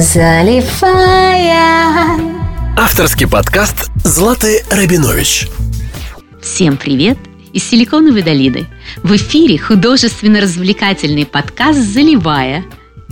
заливая. 0.00 1.52
Авторский 2.78 3.28
подкаст 3.28 3.90
Златы 3.96 4.64
Рабинович. 4.70 5.48
Всем 6.40 6.78
привет 6.78 7.18
из 7.52 7.68
Силиконовой 7.68 8.22
долины. 8.22 8.66
В 9.02 9.14
эфире 9.16 9.58
художественно-развлекательный 9.58 11.26
подкаст 11.26 11.78
«Заливая». 11.78 12.64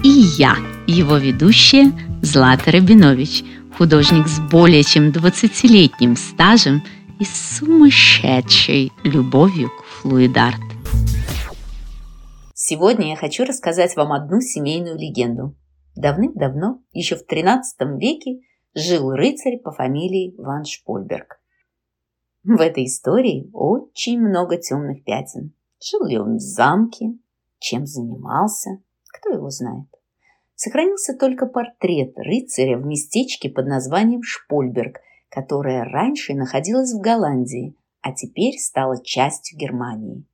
И 0.02 0.08
я, 0.08 0.56
его 0.86 1.18
ведущая 1.18 1.92
Злата 2.22 2.70
Рабинович, 2.72 3.44
художник 3.76 4.26
с 4.26 4.38
более 4.38 4.82
чем 4.82 5.10
20-летним 5.10 6.16
стажем 6.16 6.82
и 7.18 7.26
сумасшедшей 7.26 8.90
любовью 9.04 9.68
к 9.68 9.84
флуидарт. 9.84 10.60
Сегодня 12.54 13.10
я 13.10 13.16
хочу 13.16 13.44
рассказать 13.44 13.96
вам 13.96 14.12
одну 14.12 14.40
семейную 14.40 14.96
легенду. 14.96 15.54
Давным-давно, 15.96 16.82
еще 16.92 17.16
в 17.16 17.26
XIII 17.26 17.98
веке, 17.98 18.40
жил 18.74 19.10
рыцарь 19.10 19.58
по 19.58 19.72
фамилии 19.72 20.34
Ван 20.38 20.64
Шпольберг. 20.64 21.40
В 22.44 22.60
этой 22.60 22.86
истории 22.86 23.50
очень 23.52 24.20
много 24.20 24.56
темных 24.56 25.04
пятен. 25.04 25.52
Жил 25.82 26.06
ли 26.06 26.18
он 26.18 26.36
в 26.36 26.40
замке? 26.40 27.18
Чем 27.58 27.86
занимался? 27.86 28.78
Кто 29.08 29.30
его 29.30 29.50
знает? 29.50 29.88
Сохранился 30.54 31.16
только 31.16 31.46
портрет 31.46 32.12
рыцаря 32.16 32.78
в 32.78 32.86
местечке 32.86 33.50
под 33.50 33.66
названием 33.66 34.22
Шпольберг, 34.22 35.00
которое 35.28 35.84
раньше 35.84 36.34
находилось 36.34 36.92
в 36.92 37.00
Голландии, 37.00 37.74
а 38.02 38.12
теперь 38.12 38.58
стало 38.58 39.02
частью 39.02 39.58
Германии. 39.58 40.24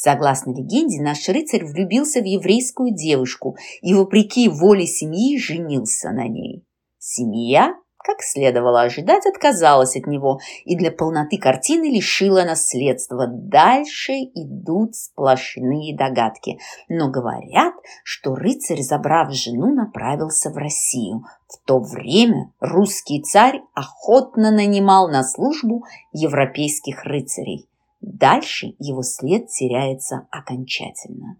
Согласно 0.00 0.52
легенде, 0.52 1.02
наш 1.02 1.28
рыцарь 1.28 1.64
влюбился 1.64 2.20
в 2.20 2.24
еврейскую 2.24 2.94
девушку 2.94 3.56
и, 3.82 3.94
вопреки 3.94 4.48
воле 4.48 4.86
семьи, 4.86 5.36
женился 5.36 6.12
на 6.12 6.28
ней. 6.28 6.64
Семья, 7.00 7.74
как 7.96 8.22
следовало 8.22 8.82
ожидать, 8.82 9.26
отказалась 9.26 9.96
от 9.96 10.06
него 10.06 10.38
и 10.64 10.76
для 10.76 10.92
полноты 10.92 11.36
картины 11.36 11.90
лишила 11.90 12.44
наследства. 12.44 13.26
Дальше 13.26 14.12
идут 14.12 14.94
сплошные 14.94 15.96
догадки. 15.96 16.60
Но 16.88 17.10
говорят, 17.10 17.74
что 18.04 18.36
рыцарь, 18.36 18.82
забрав 18.82 19.34
жену, 19.34 19.74
направился 19.74 20.50
в 20.50 20.56
Россию. 20.56 21.24
В 21.48 21.66
то 21.66 21.80
время 21.80 22.52
русский 22.60 23.20
царь 23.20 23.62
охотно 23.74 24.52
нанимал 24.52 25.08
на 25.08 25.24
службу 25.24 25.82
европейских 26.12 27.02
рыцарей. 27.02 27.67
Дальше 28.00 28.74
его 28.78 29.02
след 29.02 29.48
теряется 29.48 30.26
окончательно. 30.30 31.36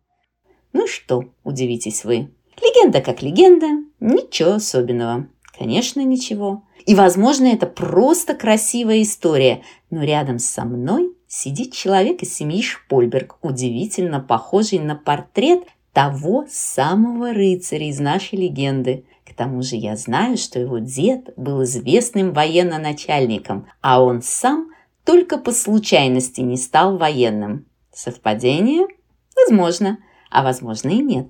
Ну 0.72 0.86
что, 0.86 1.24
удивитесь 1.44 2.04
вы. 2.04 2.30
Легенда 2.60 3.00
как 3.00 3.22
легенда, 3.22 3.66
ничего 4.00 4.54
особенного. 4.54 5.28
Конечно, 5.56 6.04
ничего. 6.04 6.64
И, 6.86 6.94
возможно, 6.94 7.46
это 7.46 7.66
просто 7.66 8.34
красивая 8.34 9.02
история, 9.02 9.62
но 9.90 10.02
рядом 10.02 10.38
со 10.38 10.64
мной 10.64 11.12
сидит 11.26 11.72
человек 11.72 12.22
из 12.22 12.34
семьи 12.34 12.62
Шпольберг, 12.62 13.38
удивительно 13.42 14.20
похожий 14.20 14.78
на 14.78 14.94
портрет 14.94 15.64
того 15.92 16.46
самого 16.48 17.32
рыцаря 17.32 17.88
из 17.88 17.98
нашей 17.98 18.38
легенды. 18.38 19.04
К 19.26 19.34
тому 19.34 19.62
же 19.62 19.76
я 19.76 19.96
знаю, 19.96 20.36
что 20.36 20.58
его 20.58 20.78
дед 20.78 21.30
был 21.36 21.62
известным 21.64 22.32
военно-начальником, 22.32 23.66
а 23.80 24.02
он 24.02 24.22
сам 24.22 24.70
только 25.08 25.38
по 25.38 25.52
случайности 25.52 26.42
не 26.42 26.58
стал 26.58 26.98
военным. 26.98 27.64
Совпадение? 27.94 28.86
Возможно, 29.34 29.96
а 30.30 30.42
возможно 30.42 30.90
и 30.90 30.98
нет. 30.98 31.28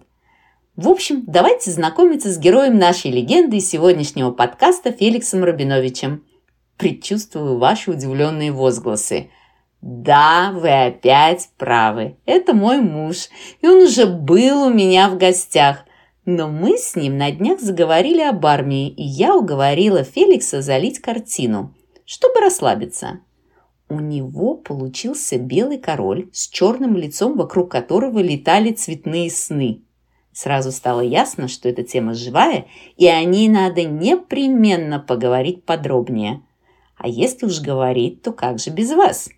В 0.75 0.89
общем, 0.89 1.23
давайте 1.29 1.71
знакомиться 1.71 2.33
с 2.33 2.39
героем 2.39 2.77
нашей 2.77 3.13
легенды 3.13 3.59
и 3.59 3.61
сегодняшнего 3.61 4.33
подкаста 4.33 4.91
Феликсом 4.91 5.45
Рабиновичем. 5.45 6.25
Предчувствую 6.77 7.59
ваши 7.59 7.93
удивленные 7.93 8.51
возгласы. 8.51 9.31
Да, 9.81 10.51
вы 10.53 10.87
опять 10.87 11.49
правы. 11.57 12.17
Это 12.27 12.55
мой 12.55 12.81
муж, 12.81 13.29
и 13.61 13.69
он 13.69 13.85
уже 13.85 14.07
был 14.07 14.65
у 14.65 14.75
меня 14.75 15.09
в 15.09 15.19
гостях. 15.19 15.85
Но 16.25 16.49
мы 16.49 16.79
с 16.79 16.97
ним 16.97 17.17
на 17.17 17.31
днях 17.31 17.61
заговорили 17.61 18.23
об 18.23 18.45
армии, 18.45 18.89
и 18.89 19.05
я 19.05 19.37
уговорила 19.37 20.03
Феликса 20.03 20.63
залить 20.63 20.99
картину, 20.99 21.77
чтобы 22.05 22.41
расслабиться. 22.41 23.21
У 23.91 24.01
него 24.01 24.55
получился 24.55 25.39
белый 25.39 25.79
король 25.79 26.29
с 26.33 26.49
черным 26.49 26.97
лицом, 26.97 27.37
вокруг 27.37 27.71
которого 27.71 28.19
летали 28.19 28.73
цветные 28.73 29.31
сны. 29.31 29.83
Сразу 30.33 30.73
стало 30.73 31.01
ясно, 31.01 31.49
что 31.49 31.69
эта 31.69 31.83
тема 31.83 32.15
живая, 32.15 32.67
и 32.97 33.07
о 33.07 33.25
ней 33.25 33.49
надо 33.49 33.85
непременно 33.85 35.01
поговорить 35.01 35.65
подробнее. 35.65 36.43
А 36.97 37.09
если 37.09 37.47
уж 37.47 37.61
говорить, 37.61 38.23
то 38.23 38.33
как 38.33 38.59
же 38.59 38.71
без 38.71 38.93
вас? 38.93 39.31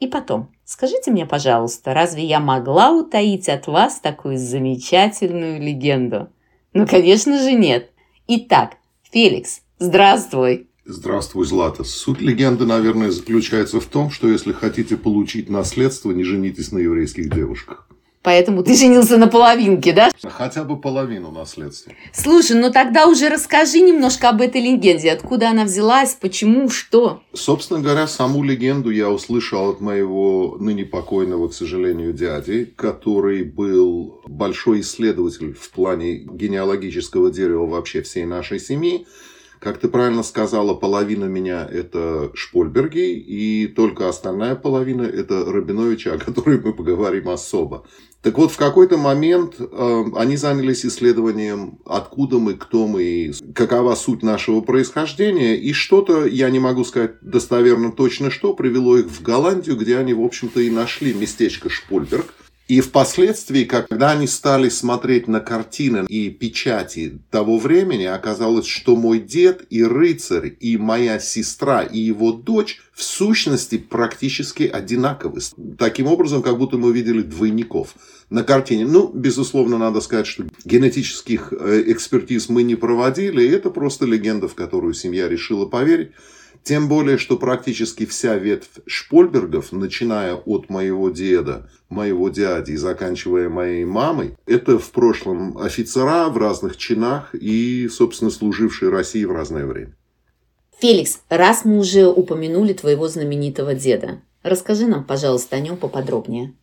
И 0.00 0.08
потом, 0.08 0.50
скажите 0.64 1.12
мне, 1.12 1.24
пожалуйста, 1.24 1.94
разве 1.94 2.24
я 2.24 2.40
могла 2.40 2.90
утаить 2.90 3.48
от 3.48 3.68
вас 3.68 4.00
такую 4.00 4.36
замечательную 4.36 5.60
легенду? 5.60 6.28
Ну, 6.72 6.86
конечно 6.88 7.38
же, 7.38 7.52
нет. 7.52 7.90
Итак, 8.26 8.78
Феликс, 9.12 9.62
здравствуй! 9.78 10.71
Здравствуй, 10.84 11.46
Злата. 11.46 11.84
Суть 11.84 12.20
легенды, 12.20 12.66
наверное, 12.66 13.12
заключается 13.12 13.78
в 13.78 13.86
том, 13.86 14.10
что 14.10 14.26
если 14.26 14.52
хотите 14.52 14.96
получить 14.96 15.48
наследство, 15.48 16.10
не 16.10 16.24
женитесь 16.24 16.72
на 16.72 16.78
еврейских 16.78 17.32
девушках. 17.32 17.86
Поэтому 18.22 18.62
ты 18.62 18.76
женился 18.76 19.16
на 19.16 19.26
половинке, 19.26 19.92
да? 19.92 20.10
Хотя 20.22 20.62
бы 20.62 20.80
половину 20.80 21.32
наследства. 21.32 21.92
Слушай, 22.12 22.56
ну 22.56 22.70
тогда 22.72 23.06
уже 23.06 23.28
расскажи 23.28 23.80
немножко 23.80 24.28
об 24.28 24.40
этой 24.40 24.60
легенде. 24.60 25.10
Откуда 25.10 25.50
она 25.50 25.64
взялась, 25.64 26.16
почему, 26.20 26.68
что? 26.68 27.22
Собственно 27.32 27.80
говоря, 27.80 28.06
саму 28.06 28.44
легенду 28.44 28.90
я 28.90 29.08
услышал 29.10 29.70
от 29.70 29.80
моего 29.80 30.56
ныне 30.60 30.84
покойного, 30.84 31.48
к 31.48 31.54
сожалению, 31.54 32.12
дяди, 32.12 32.64
который 32.76 33.44
был 33.44 34.20
большой 34.26 34.80
исследователь 34.80 35.54
в 35.54 35.70
плане 35.70 36.18
генеалогического 36.18 37.30
дерева 37.30 37.66
вообще 37.66 38.02
всей 38.02 38.24
нашей 38.24 38.60
семьи. 38.60 39.06
Как 39.62 39.78
ты 39.78 39.86
правильно 39.86 40.24
сказала, 40.24 40.74
половина 40.74 41.26
меня 41.26 41.64
это 41.64 42.32
Шпольберги, 42.34 43.12
и 43.12 43.68
только 43.68 44.08
остальная 44.08 44.56
половина 44.56 45.02
это 45.02 45.44
Рабиновича, 45.44 46.14
о 46.14 46.18
которой 46.18 46.58
мы 46.58 46.72
поговорим 46.72 47.28
особо. 47.28 47.86
Так 48.22 48.38
вот, 48.38 48.50
в 48.50 48.56
какой-то 48.56 48.96
момент 48.96 49.54
э, 49.60 50.04
они 50.16 50.36
занялись 50.36 50.84
исследованием, 50.84 51.78
откуда 51.86 52.40
мы, 52.40 52.54
кто 52.54 52.88
мы, 52.88 53.02
и 53.04 53.32
какова 53.54 53.94
суть 53.94 54.24
нашего 54.24 54.62
происхождения. 54.62 55.56
И 55.56 55.72
что-то, 55.72 56.26
я 56.26 56.50
не 56.50 56.58
могу 56.58 56.84
сказать 56.84 57.20
достоверно 57.20 57.92
точно 57.92 58.32
что, 58.32 58.54
привело 58.54 58.98
их 58.98 59.06
в 59.06 59.22
Голландию, 59.22 59.76
где 59.76 59.96
они, 59.96 60.12
в 60.12 60.22
общем-то, 60.22 60.60
и 60.60 60.70
нашли 60.70 61.14
местечко 61.14 61.70
Шпольберг. 61.70 62.34
И 62.68 62.80
впоследствии, 62.80 63.64
когда 63.64 64.12
они 64.12 64.26
стали 64.26 64.68
смотреть 64.68 65.26
на 65.28 65.40
картины 65.40 66.06
и 66.08 66.30
печати 66.30 67.18
того 67.30 67.58
времени, 67.58 68.04
оказалось, 68.04 68.66
что 68.66 68.96
мой 68.96 69.18
дед 69.18 69.66
и 69.68 69.82
рыцарь, 69.82 70.56
и 70.60 70.76
моя 70.76 71.18
сестра, 71.18 71.82
и 71.82 71.98
его 71.98 72.32
дочь 72.32 72.80
в 72.94 73.02
сущности 73.02 73.78
практически 73.78 74.62
одинаковы. 74.62 75.40
Таким 75.76 76.06
образом, 76.06 76.42
как 76.42 76.56
будто 76.56 76.78
мы 76.78 76.92
видели 76.92 77.22
двойников 77.22 77.94
на 78.30 78.44
картине. 78.44 78.86
Ну, 78.86 79.10
безусловно, 79.12 79.76
надо 79.76 80.00
сказать, 80.00 80.26
что 80.26 80.44
генетических 80.64 81.52
э, 81.52 81.82
экспертиз 81.88 82.48
мы 82.48 82.62
не 82.62 82.76
проводили, 82.76 83.42
и 83.42 83.50
это 83.50 83.70
просто 83.70 84.06
легенда, 84.06 84.46
в 84.48 84.54
которую 84.54 84.94
семья 84.94 85.28
решила 85.28 85.66
поверить. 85.66 86.12
Тем 86.62 86.88
более, 86.88 87.18
что 87.18 87.36
практически 87.36 88.06
вся 88.06 88.36
ветвь 88.36 88.80
Шпольбергов, 88.86 89.72
начиная 89.72 90.34
от 90.34 90.70
моего 90.70 91.10
деда, 91.10 91.68
моего 91.88 92.28
дяди 92.28 92.72
и 92.72 92.76
заканчивая 92.76 93.48
моей 93.48 93.84
мамой, 93.84 94.36
это 94.46 94.78
в 94.78 94.90
прошлом 94.92 95.58
офицера 95.58 96.28
в 96.28 96.36
разных 96.36 96.76
чинах 96.76 97.34
и, 97.34 97.88
собственно, 97.88 98.30
служившие 98.30 98.90
России 98.90 99.24
в 99.24 99.32
разное 99.32 99.66
время. 99.66 99.96
Феликс, 100.78 101.20
раз 101.28 101.64
мы 101.64 101.78
уже 101.78 102.06
упомянули 102.06 102.72
твоего 102.72 103.08
знаменитого 103.08 103.74
деда, 103.74 104.20
расскажи 104.42 104.86
нам, 104.86 105.04
пожалуйста, 105.04 105.56
о 105.56 105.60
нем 105.60 105.76
поподробнее. 105.76 106.54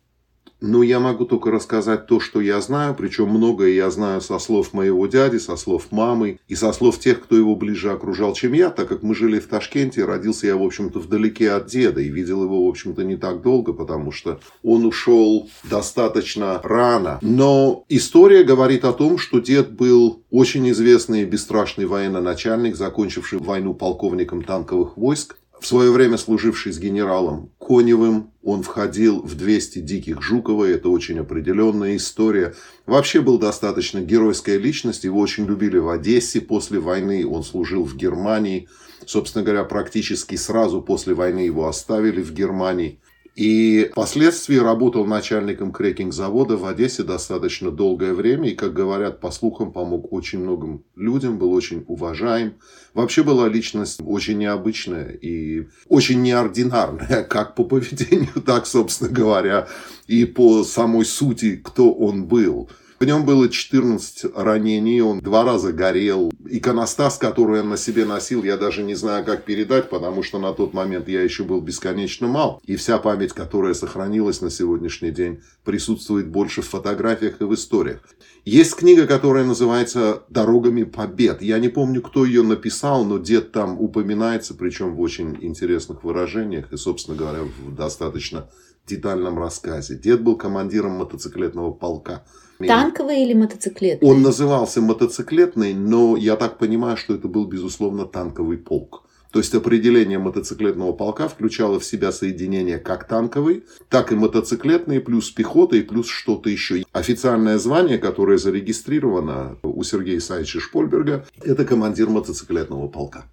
Ну, 0.60 0.82
я 0.82 1.00
могу 1.00 1.24
только 1.24 1.50
рассказать 1.50 2.06
то, 2.06 2.20
что 2.20 2.40
я 2.40 2.60
знаю, 2.60 2.94
причем 2.94 3.28
многое 3.28 3.70
я 3.70 3.90
знаю 3.90 4.20
со 4.20 4.38
слов 4.38 4.74
моего 4.74 5.06
дяди, 5.06 5.38
со 5.38 5.56
слов 5.56 5.86
мамы 5.90 6.38
и 6.48 6.54
со 6.54 6.72
слов 6.72 6.98
тех, 6.98 7.22
кто 7.22 7.36
его 7.36 7.56
ближе 7.56 7.90
окружал, 7.90 8.34
чем 8.34 8.52
я, 8.52 8.68
так 8.68 8.88
как 8.88 9.02
мы 9.02 9.14
жили 9.14 9.38
в 9.38 9.46
Ташкенте, 9.46 10.04
родился 10.04 10.48
я, 10.48 10.56
в 10.56 10.62
общем-то, 10.62 10.98
вдалеке 10.98 11.52
от 11.52 11.66
деда 11.66 12.00
и 12.00 12.08
видел 12.08 12.42
его, 12.44 12.66
в 12.66 12.68
общем-то, 12.68 13.04
не 13.04 13.16
так 13.16 13.40
долго, 13.40 13.72
потому 13.72 14.12
что 14.12 14.40
он 14.62 14.84
ушел 14.84 15.48
достаточно 15.64 16.60
рано. 16.62 17.18
Но 17.22 17.84
история 17.88 18.44
говорит 18.44 18.84
о 18.84 18.92
том, 18.92 19.16
что 19.16 19.40
дед 19.40 19.72
был 19.72 20.22
очень 20.30 20.68
известный 20.70 21.22
и 21.22 21.26
бесстрашный 21.26 21.86
военно-начальник, 21.86 22.76
закончивший 22.76 23.38
войну 23.38 23.72
полковником 23.72 24.42
танковых 24.42 24.96
войск, 24.96 25.36
в 25.60 25.66
свое 25.66 25.92
время 25.92 26.16
служивший 26.16 26.72
с 26.72 26.78
генералом 26.78 27.50
Коневым. 27.58 28.30
Он 28.42 28.62
входил 28.62 29.20
в 29.22 29.34
200 29.36 29.80
диких 29.80 30.22
Жукова, 30.22 30.64
это 30.64 30.88
очень 30.88 31.18
определенная 31.18 31.96
история. 31.96 32.54
Вообще 32.86 33.20
был 33.20 33.38
достаточно 33.38 34.00
геройская 34.00 34.56
личность, 34.56 35.04
его 35.04 35.20
очень 35.20 35.46
любили 35.46 35.76
в 35.76 35.90
Одессе 35.90 36.40
после 36.40 36.80
войны, 36.80 37.26
он 37.26 37.44
служил 37.44 37.84
в 37.84 37.94
Германии. 37.94 38.68
Собственно 39.04 39.44
говоря, 39.44 39.64
практически 39.64 40.36
сразу 40.36 40.80
после 40.80 41.14
войны 41.14 41.40
его 41.40 41.68
оставили 41.68 42.22
в 42.22 42.32
Германии. 42.32 42.98
И 43.36 43.88
впоследствии 43.92 44.56
работал 44.56 45.06
начальником 45.06 45.72
крекинг-завода 45.72 46.56
в 46.56 46.66
Одессе 46.66 47.04
достаточно 47.04 47.70
долгое 47.70 48.12
время. 48.12 48.50
И, 48.50 48.54
как 48.54 48.72
говорят, 48.72 49.20
по 49.20 49.30
слухам, 49.30 49.72
помог 49.72 50.12
очень 50.12 50.40
многим 50.40 50.84
людям, 50.96 51.38
был 51.38 51.52
очень 51.52 51.84
уважаем. 51.86 52.54
Вообще 52.92 53.22
была 53.22 53.48
личность 53.48 54.00
очень 54.04 54.38
необычная 54.38 55.10
и 55.10 55.68
очень 55.88 56.22
неординарная, 56.22 57.22
как 57.28 57.54
по 57.54 57.64
поведению, 57.64 58.42
так, 58.46 58.66
собственно 58.66 59.10
говоря, 59.10 59.68
и 60.06 60.24
по 60.24 60.64
самой 60.64 61.04
сути, 61.04 61.56
кто 61.56 61.92
он 61.92 62.26
был. 62.26 62.68
В 63.00 63.06
нем 63.06 63.24
было 63.24 63.48
14 63.48 64.36
ранений, 64.36 65.00
он 65.00 65.20
два 65.20 65.42
раза 65.42 65.72
горел. 65.72 66.30
Иконостас, 66.44 67.16
который 67.16 67.60
он 67.60 67.70
на 67.70 67.78
себе 67.78 68.04
носил, 68.04 68.44
я 68.44 68.58
даже 68.58 68.82
не 68.82 68.94
знаю, 68.94 69.24
как 69.24 69.46
передать, 69.46 69.88
потому 69.88 70.22
что 70.22 70.38
на 70.38 70.52
тот 70.52 70.74
момент 70.74 71.08
я 71.08 71.22
еще 71.22 71.44
был 71.44 71.62
бесконечно 71.62 72.28
мал. 72.28 72.60
И 72.66 72.76
вся 72.76 72.98
память, 72.98 73.32
которая 73.32 73.72
сохранилась 73.72 74.42
на 74.42 74.50
сегодняшний 74.50 75.12
день, 75.12 75.40
присутствует 75.64 76.28
больше 76.28 76.60
в 76.60 76.68
фотографиях 76.68 77.40
и 77.40 77.44
в 77.44 77.54
историях. 77.54 78.00
Есть 78.44 78.76
книга, 78.76 79.06
которая 79.06 79.46
называется 79.46 80.24
«Дорогами 80.28 80.82
побед». 80.82 81.40
Я 81.40 81.58
не 81.58 81.70
помню, 81.70 82.02
кто 82.02 82.26
ее 82.26 82.42
написал, 82.42 83.06
но 83.06 83.16
дед 83.16 83.50
там 83.50 83.80
упоминается, 83.80 84.52
причем 84.52 84.94
в 84.94 85.00
очень 85.00 85.38
интересных 85.40 86.04
выражениях 86.04 86.70
и, 86.70 86.76
собственно 86.76 87.16
говоря, 87.16 87.44
в 87.44 87.74
достаточно 87.74 88.50
детальном 88.86 89.38
рассказе. 89.38 89.96
Дед 89.96 90.22
был 90.22 90.36
командиром 90.36 90.98
мотоциклетного 90.98 91.72
полка. 91.72 92.24
Танковый 92.68 93.22
или 93.22 93.34
мотоциклетный? 93.34 94.08
Он 94.08 94.22
назывался 94.22 94.80
мотоциклетный, 94.80 95.74
но 95.74 96.16
я 96.16 96.36
так 96.36 96.58
понимаю, 96.58 96.96
что 96.96 97.14
это 97.14 97.28
был, 97.28 97.46
безусловно, 97.46 98.04
танковый 98.04 98.58
полк. 98.58 99.04
То 99.32 99.38
есть 99.38 99.54
определение 99.54 100.18
мотоциклетного 100.18 100.92
полка 100.92 101.28
включало 101.28 101.78
в 101.78 101.84
себя 101.84 102.10
соединение 102.10 102.78
как 102.78 103.06
танковый, 103.06 103.62
так 103.88 104.10
и 104.10 104.16
мотоциклетные, 104.16 105.00
плюс 105.00 105.30
пехота 105.30 105.76
и 105.76 105.82
плюс 105.82 106.08
что-то 106.08 106.50
еще. 106.50 106.84
Официальное 106.92 107.58
звание, 107.58 107.98
которое 107.98 108.38
зарегистрировано 108.38 109.56
у 109.62 109.82
Сергея 109.84 110.18
Исаевича 110.18 110.58
Шпольберга, 110.58 111.26
это 111.44 111.64
командир 111.64 112.08
мотоциклетного 112.08 112.88
полка. 112.88 113.24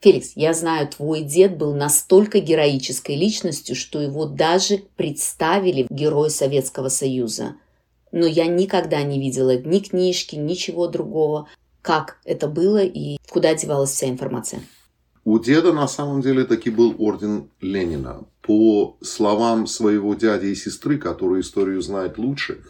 Феликс, 0.00 0.32
я 0.34 0.52
знаю, 0.54 0.88
твой 0.88 1.22
дед 1.22 1.58
был 1.58 1.74
настолько 1.74 2.40
героической 2.40 3.16
личностью, 3.16 3.76
что 3.76 4.00
его 4.00 4.26
даже 4.26 4.82
представили 4.96 5.86
Герой 5.90 6.30
Советского 6.30 6.88
Союза 6.88 7.54
но 8.12 8.26
я 8.26 8.46
никогда 8.46 9.02
не 9.02 9.20
видела 9.20 9.56
ни 9.56 9.78
книжки, 9.80 10.36
ничего 10.36 10.88
другого, 10.88 11.48
как 11.82 12.18
это 12.24 12.48
было 12.48 12.82
и 12.82 13.18
куда 13.28 13.54
девалась 13.54 13.90
вся 13.90 14.08
информация. 14.08 14.62
У 15.24 15.38
деда 15.38 15.72
на 15.72 15.86
самом 15.86 16.22
деле 16.22 16.44
таки 16.44 16.70
был 16.70 16.94
орден 16.98 17.50
Ленина. 17.60 18.24
По 18.42 18.96
словам 19.02 19.66
своего 19.66 20.14
дяди 20.14 20.46
и 20.46 20.54
сестры, 20.54 20.98
которые 20.98 21.42
историю 21.42 21.82
знают 21.82 22.18
лучше, 22.18 22.62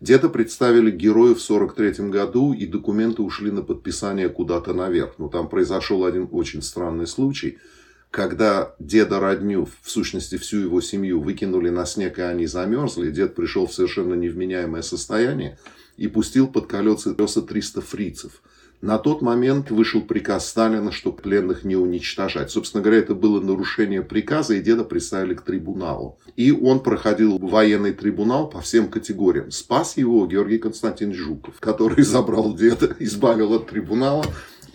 деда 0.00 0.28
представили 0.28 0.90
героев 0.90 1.38
в 1.38 1.42
43 1.42 2.08
году, 2.08 2.52
и 2.52 2.66
документы 2.66 3.22
ушли 3.22 3.50
на 3.50 3.62
подписание 3.62 4.28
куда-то 4.28 4.74
наверх. 4.74 5.14
Но 5.18 5.28
там 5.28 5.48
произошел 5.48 6.04
один 6.04 6.28
очень 6.30 6.62
странный 6.62 7.06
случай– 7.06 7.58
когда 8.10 8.74
деда 8.78 9.20
родню, 9.20 9.68
в 9.82 9.90
сущности 9.90 10.38
всю 10.38 10.58
его 10.58 10.80
семью, 10.80 11.20
выкинули 11.20 11.68
на 11.68 11.84
снег, 11.86 12.18
и 12.18 12.22
они 12.22 12.46
замерзли, 12.46 13.10
дед 13.10 13.34
пришел 13.34 13.66
в 13.66 13.74
совершенно 13.74 14.14
невменяемое 14.14 14.82
состояние 14.82 15.58
и 15.96 16.08
пустил 16.08 16.48
под 16.48 16.66
колеса 16.66 17.12
300 17.14 17.80
фрицев. 17.82 18.42
На 18.80 18.98
тот 18.98 19.22
момент 19.22 19.72
вышел 19.72 20.02
приказ 20.02 20.48
Сталина, 20.48 20.92
что 20.92 21.10
пленных 21.10 21.64
не 21.64 21.74
уничтожать. 21.74 22.52
Собственно 22.52 22.80
говоря, 22.80 23.00
это 23.00 23.16
было 23.16 23.40
нарушение 23.40 24.02
приказа, 24.02 24.54
и 24.54 24.60
деда 24.60 24.84
представили 24.84 25.34
к 25.34 25.42
трибуналу. 25.42 26.16
И 26.36 26.52
он 26.52 26.80
проходил 26.80 27.38
военный 27.38 27.92
трибунал 27.92 28.48
по 28.48 28.60
всем 28.60 28.88
категориям. 28.88 29.50
Спас 29.50 29.96
его 29.96 30.24
Георгий 30.28 30.58
Константинович 30.58 31.16
Жуков, 31.18 31.58
который 31.58 32.04
забрал 32.04 32.54
деда, 32.54 32.94
избавил 33.00 33.54
от 33.54 33.66
трибунала, 33.66 34.24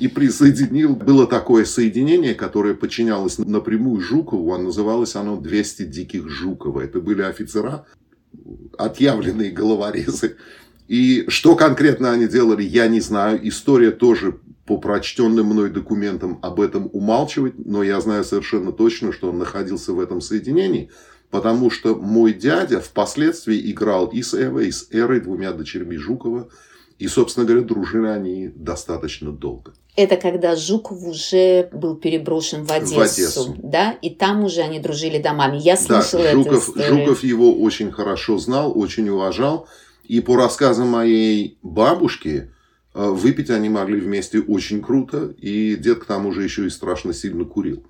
и 0.04 0.10
присоединил. 0.10 0.98
Было 0.98 1.26
такое 1.26 1.64
соединение, 1.64 2.36
которое 2.36 2.74
подчинялось 2.74 3.38
напрямую 3.38 4.02
Жукову, 4.02 4.54
а 4.54 4.58
называлось 4.58 5.16
оно 5.16 5.38
«200 5.38 5.86
диких 5.86 6.28
Жукова». 6.28 6.82
Это 6.82 7.00
были 7.00 7.22
офицера, 7.22 7.86
отъявленные 8.78 9.52
головорезы. 9.52 10.36
И 10.90 11.24
что 11.30 11.56
конкретно 11.56 12.12
они 12.12 12.28
делали, 12.28 12.64
я 12.64 12.90
не 12.90 13.00
знаю. 13.00 13.48
История 13.48 13.92
тоже 13.92 14.40
по 14.66 14.78
прочтенным 14.78 15.46
мной 15.46 15.70
документам 15.70 16.38
об 16.42 16.60
этом 16.60 16.90
умалчивает, 16.92 17.66
но 17.66 17.82
я 17.82 18.02
знаю 18.02 18.26
совершенно 18.26 18.74
точно, 18.74 19.14
что 19.14 19.30
он 19.30 19.38
находился 19.38 19.94
в 19.94 20.02
этом 20.02 20.20
соединении, 20.20 20.92
потому 21.30 21.70
что 21.70 21.96
мой 21.96 22.34
дядя 22.34 22.82
впоследствии 22.82 23.72
играл 23.72 24.08
и 24.08 24.22
с 24.22 24.34
Эвой, 24.34 24.68
и 24.68 24.72
с 24.72 24.90
Эрой, 24.92 25.22
двумя 25.22 25.54
дочерьми 25.54 25.96
Жукова, 25.96 26.50
и, 27.00 27.08
собственно 27.08 27.46
говоря, 27.46 27.64
дружили 27.64 28.08
они 28.08 28.48
достаточно 28.48 29.32
долго. 29.32 29.74
Это 29.96 30.18
когда 30.18 30.56
Жуков 30.56 31.04
уже 31.04 31.70
был 31.72 31.96
переброшен 31.96 32.64
в 32.64 32.72
Одессу, 32.72 32.96
в 32.96 33.00
Одессу. 33.00 33.56
да? 33.62 33.92
И 34.02 34.10
там 34.10 34.44
уже 34.44 34.62
они 34.62 34.80
дружили 34.80 35.22
домами. 35.22 35.58
Я 35.58 35.78
слышала 35.78 36.24
да, 36.24 36.32
Жуков, 36.32 36.70
эту 36.70 36.72
историю. 36.72 37.06
Жуков 37.06 37.24
его 37.24 37.54
очень 37.54 37.92
хорошо 37.92 38.38
знал, 38.38 38.78
очень 38.78 39.08
уважал. 39.10 39.68
И 40.04 40.20
по 40.20 40.36
рассказам 40.36 40.90
моей 40.90 41.58
бабушки, 41.62 42.52
э, 42.96 43.10
выпить 43.10 43.52
они 43.52 43.70
могли 43.70 44.00
вместе 44.00 44.40
очень 44.40 44.82
круто. 44.82 45.34
И 45.38 45.76
дед 45.76 46.00
к 46.00 46.06
тому 46.06 46.32
же 46.32 46.44
еще 46.44 46.66
и 46.66 46.72
страшно 46.72 47.14
сильно 47.14 47.46
курил. 47.46 47.84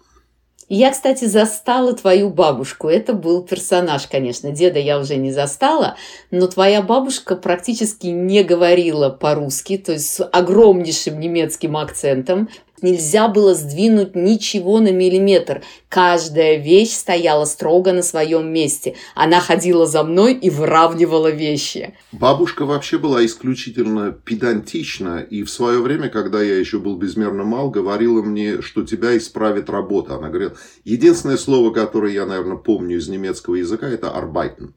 Я, 0.69 0.91
кстати, 0.91 1.25
застала 1.25 1.93
твою 1.93 2.29
бабушку. 2.29 2.87
Это 2.87 3.13
был 3.13 3.43
персонаж, 3.43 4.07
конечно. 4.07 4.51
Деда 4.51 4.79
я 4.79 4.99
уже 4.99 5.17
не 5.17 5.31
застала, 5.31 5.95
но 6.31 6.47
твоя 6.47 6.81
бабушка 6.81 7.35
практически 7.35 8.07
не 8.07 8.43
говорила 8.43 9.09
по-русски, 9.09 9.77
то 9.77 9.91
есть 9.91 10.09
с 10.09 10.23
огромнейшим 10.23 11.19
немецким 11.19 11.77
акцентом 11.77 12.49
нельзя 12.83 13.27
было 13.27 13.55
сдвинуть 13.55 14.15
ничего 14.15 14.79
на 14.79 14.91
миллиметр. 14.91 15.63
Каждая 15.89 16.57
вещь 16.57 16.91
стояла 16.91 17.45
строго 17.45 17.93
на 17.93 18.03
своем 18.03 18.51
месте. 18.51 18.95
Она 19.15 19.39
ходила 19.39 19.87
за 19.87 20.03
мной 20.03 20.33
и 20.33 20.49
выравнивала 20.49 21.31
вещи. 21.31 21.95
Бабушка 22.11 22.65
вообще 22.65 22.97
была 22.97 23.25
исключительно 23.25 24.11
педантична. 24.11 25.25
И 25.27 25.43
в 25.43 25.49
свое 25.49 25.79
время, 25.79 26.09
когда 26.09 26.41
я 26.41 26.57
еще 26.57 26.79
был 26.79 26.97
безмерно 26.97 27.43
мал, 27.43 27.69
говорила 27.69 28.21
мне, 28.21 28.61
что 28.61 28.83
тебя 28.83 29.17
исправит 29.17 29.69
работа. 29.69 30.15
Она 30.15 30.29
говорила, 30.29 30.53
единственное 30.83 31.37
слово, 31.37 31.71
которое 31.71 32.13
я, 32.13 32.25
наверное, 32.25 32.57
помню 32.57 32.97
из 32.97 33.07
немецкого 33.07 33.55
языка, 33.55 33.87
это 33.87 34.07
«arbeiten». 34.07 34.73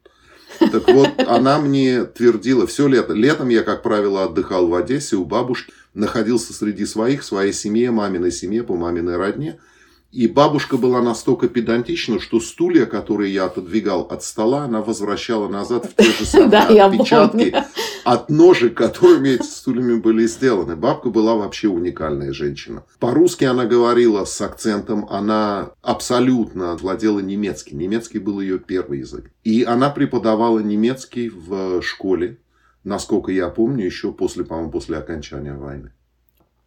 Так 0.59 0.87
вот, 0.87 1.09
она 1.27 1.59
мне 1.59 2.05
твердила 2.05 2.65
все 2.65 2.87
лето. 2.87 3.13
Летом 3.13 3.49
я, 3.49 3.63
как 3.63 3.83
правило, 3.83 4.23
отдыхал 4.23 4.67
в 4.67 4.73
Одессе 4.73 5.15
у 5.15 5.25
бабушки, 5.25 5.71
находился 5.97 6.53
среди 6.53 6.85
своих, 6.85 7.21
в 7.21 7.25
своей 7.25 7.53
семье, 7.53 7.91
маминой 7.91 8.31
семье, 8.31 8.63
по 8.63 8.75
маминой 8.75 9.17
родне. 9.17 9.59
И 10.11 10.27
бабушка 10.27 10.77
была 10.77 11.01
настолько 11.01 11.49
педантична, 11.49 12.19
что 12.19 12.39
стулья, 12.39 12.85
которые 12.85 13.33
я 13.33 13.45
отодвигал 13.45 14.03
от 14.03 14.23
стола, 14.23 14.63
она 14.63 14.81
возвращала 14.81 15.49
назад 15.49 15.85
в 15.85 15.95
те 16.01 16.11
же 16.11 16.25
самые 16.25 16.81
отпечатки 16.81 17.53
от 18.05 18.29
ножек, 18.29 18.73
которыми 18.73 19.29
эти 19.29 19.43
стульями 19.43 19.99
были 19.99 20.25
сделаны. 20.25 20.77
Бабка 20.77 21.09
была 21.09 21.35
вообще 21.35 21.67
уникальная 21.67 22.31
женщина. 22.31 22.83
По-русски 22.99 23.43
она 23.43 23.65
говорила 23.65 24.23
с 24.23 24.39
акцентом, 24.39 25.05
она 25.09 25.71
абсолютно 25.81 26.75
владела 26.77 27.19
немецким. 27.19 27.77
Немецкий 27.77 28.19
был 28.19 28.39
ее 28.39 28.59
первый 28.59 28.99
язык. 28.99 29.29
И 29.43 29.63
она 29.63 29.89
преподавала 29.89 30.59
немецкий 30.59 31.29
в 31.29 31.81
школе, 31.81 32.37
насколько 32.83 33.31
я 33.31 33.49
помню, 33.49 33.85
еще 33.85 34.11
после, 34.11 34.43
по-моему, 34.43 34.71
после 34.71 34.97
окончания 34.97 35.53
войны. 35.53 35.91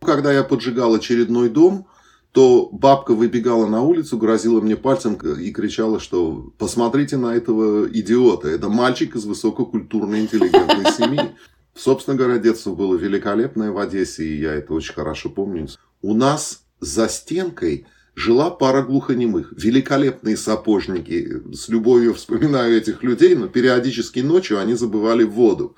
Когда 0.00 0.32
я 0.32 0.44
поджигал 0.44 0.94
очередной 0.94 1.50
дом, 1.50 1.86
то 2.32 2.68
бабка 2.70 3.14
выбегала 3.14 3.66
на 3.66 3.82
улицу, 3.82 4.16
грозила 4.16 4.60
мне 4.60 4.76
пальцем 4.76 5.14
и 5.14 5.50
кричала, 5.50 5.98
что 5.98 6.52
посмотрите 6.58 7.16
на 7.16 7.34
этого 7.34 7.88
идиота. 7.88 8.48
Это 8.48 8.68
мальчик 8.68 9.16
из 9.16 9.24
высококультурной 9.24 10.20
интеллигентной 10.20 10.92
семьи. 10.96 11.32
Собственно 11.74 12.16
говоря, 12.16 12.38
детство 12.38 12.74
было 12.74 12.94
великолепное 12.96 13.72
в 13.72 13.78
Одессе, 13.78 14.24
и 14.24 14.40
я 14.40 14.54
это 14.54 14.74
очень 14.74 14.94
хорошо 14.94 15.28
помню. 15.28 15.68
У 16.02 16.14
нас 16.14 16.64
за 16.78 17.08
стенкой 17.08 17.86
жила 18.20 18.50
пара 18.50 18.82
глухонемых. 18.82 19.52
Великолепные 19.56 20.36
сапожники. 20.36 21.42
С 21.52 21.68
любовью 21.68 22.14
вспоминаю 22.14 22.76
этих 22.76 23.02
людей, 23.02 23.34
но 23.34 23.48
периодически 23.48 24.20
ночью 24.20 24.60
они 24.60 24.74
забывали 24.74 25.24
воду. 25.24 25.74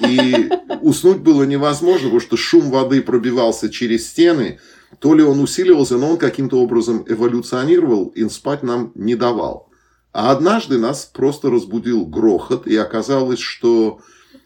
И 0.00 0.50
уснуть 0.80 1.18
было 1.18 1.44
невозможно, 1.44 2.04
потому 2.04 2.20
что 2.20 2.36
шум 2.36 2.70
воды 2.70 3.02
пробивался 3.02 3.68
через 3.68 4.08
стены, 4.08 4.58
То 4.98 5.14
ли 5.14 5.22
он 5.22 5.40
усиливался, 5.40 5.98
но 5.98 6.10
он 6.10 6.16
каким-то 6.16 6.60
образом 6.60 7.04
эволюционировал 7.06 8.08
и 8.08 8.28
спать 8.28 8.64
нам 8.64 8.90
не 8.96 9.14
давал. 9.14 9.70
А 10.12 10.32
однажды 10.32 10.78
нас 10.78 11.04
просто 11.04 11.48
разбудил 11.48 12.04
грохот, 12.06 12.66
и 12.66 12.74
оказалось, 12.76 13.38
что 13.38 14.00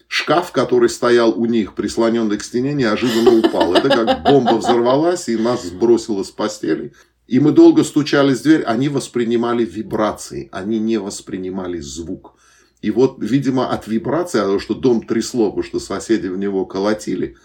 шкаф, 0.08 0.52
который 0.52 0.88
стоял 0.88 1.38
у 1.38 1.46
них, 1.46 1.74
прислоненный 1.74 2.38
к 2.38 2.44
стене, 2.44 2.74
неожиданно 2.74 3.38
упал. 3.38 3.74
Это 3.74 3.88
как 3.88 4.22
бомба 4.22 4.54
взорвалась, 4.54 5.28
и 5.28 5.36
нас 5.36 5.64
сбросило 5.64 6.22
с 6.22 6.30
постели. 6.30 6.92
И 7.26 7.40
мы 7.40 7.52
долго 7.52 7.84
стучались 7.84 8.40
в 8.40 8.42
дверь, 8.42 8.62
они 8.64 8.88
воспринимали 8.88 9.64
вибрации, 9.64 10.48
они 10.52 10.78
не 10.78 10.98
воспринимали 10.98 11.78
звук. 11.78 12.34
И 12.82 12.90
вот, 12.90 13.16
видимо, 13.18 13.70
от 13.70 13.86
вибрации, 13.86 14.40
от 14.40 14.46
того, 14.46 14.58
что 14.58 14.74
дом 14.74 15.06
трясло, 15.06 15.50
потому 15.50 15.62
что 15.62 15.80
соседи 15.80 16.26
в 16.26 16.36
него 16.36 16.66
колотили, 16.66 17.36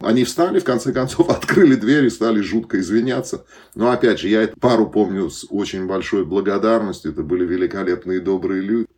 они 0.00 0.24
встали, 0.24 0.58
в 0.58 0.64
конце 0.64 0.92
концов, 0.92 1.28
открыли 1.30 1.76
дверь 1.76 2.06
и 2.06 2.10
стали 2.10 2.40
жутко 2.40 2.80
извиняться. 2.80 3.46
Но, 3.74 3.90
опять 3.90 4.18
же, 4.18 4.28
я 4.28 4.42
эту 4.42 4.58
пару 4.58 4.90
помню 4.90 5.30
с 5.30 5.46
очень 5.48 5.86
большой 5.86 6.24
благодарностью. 6.24 7.12
Это 7.12 7.22
были 7.22 7.44
великолепные 7.46 8.20
добрые 8.20 8.62
люди. 8.62 8.88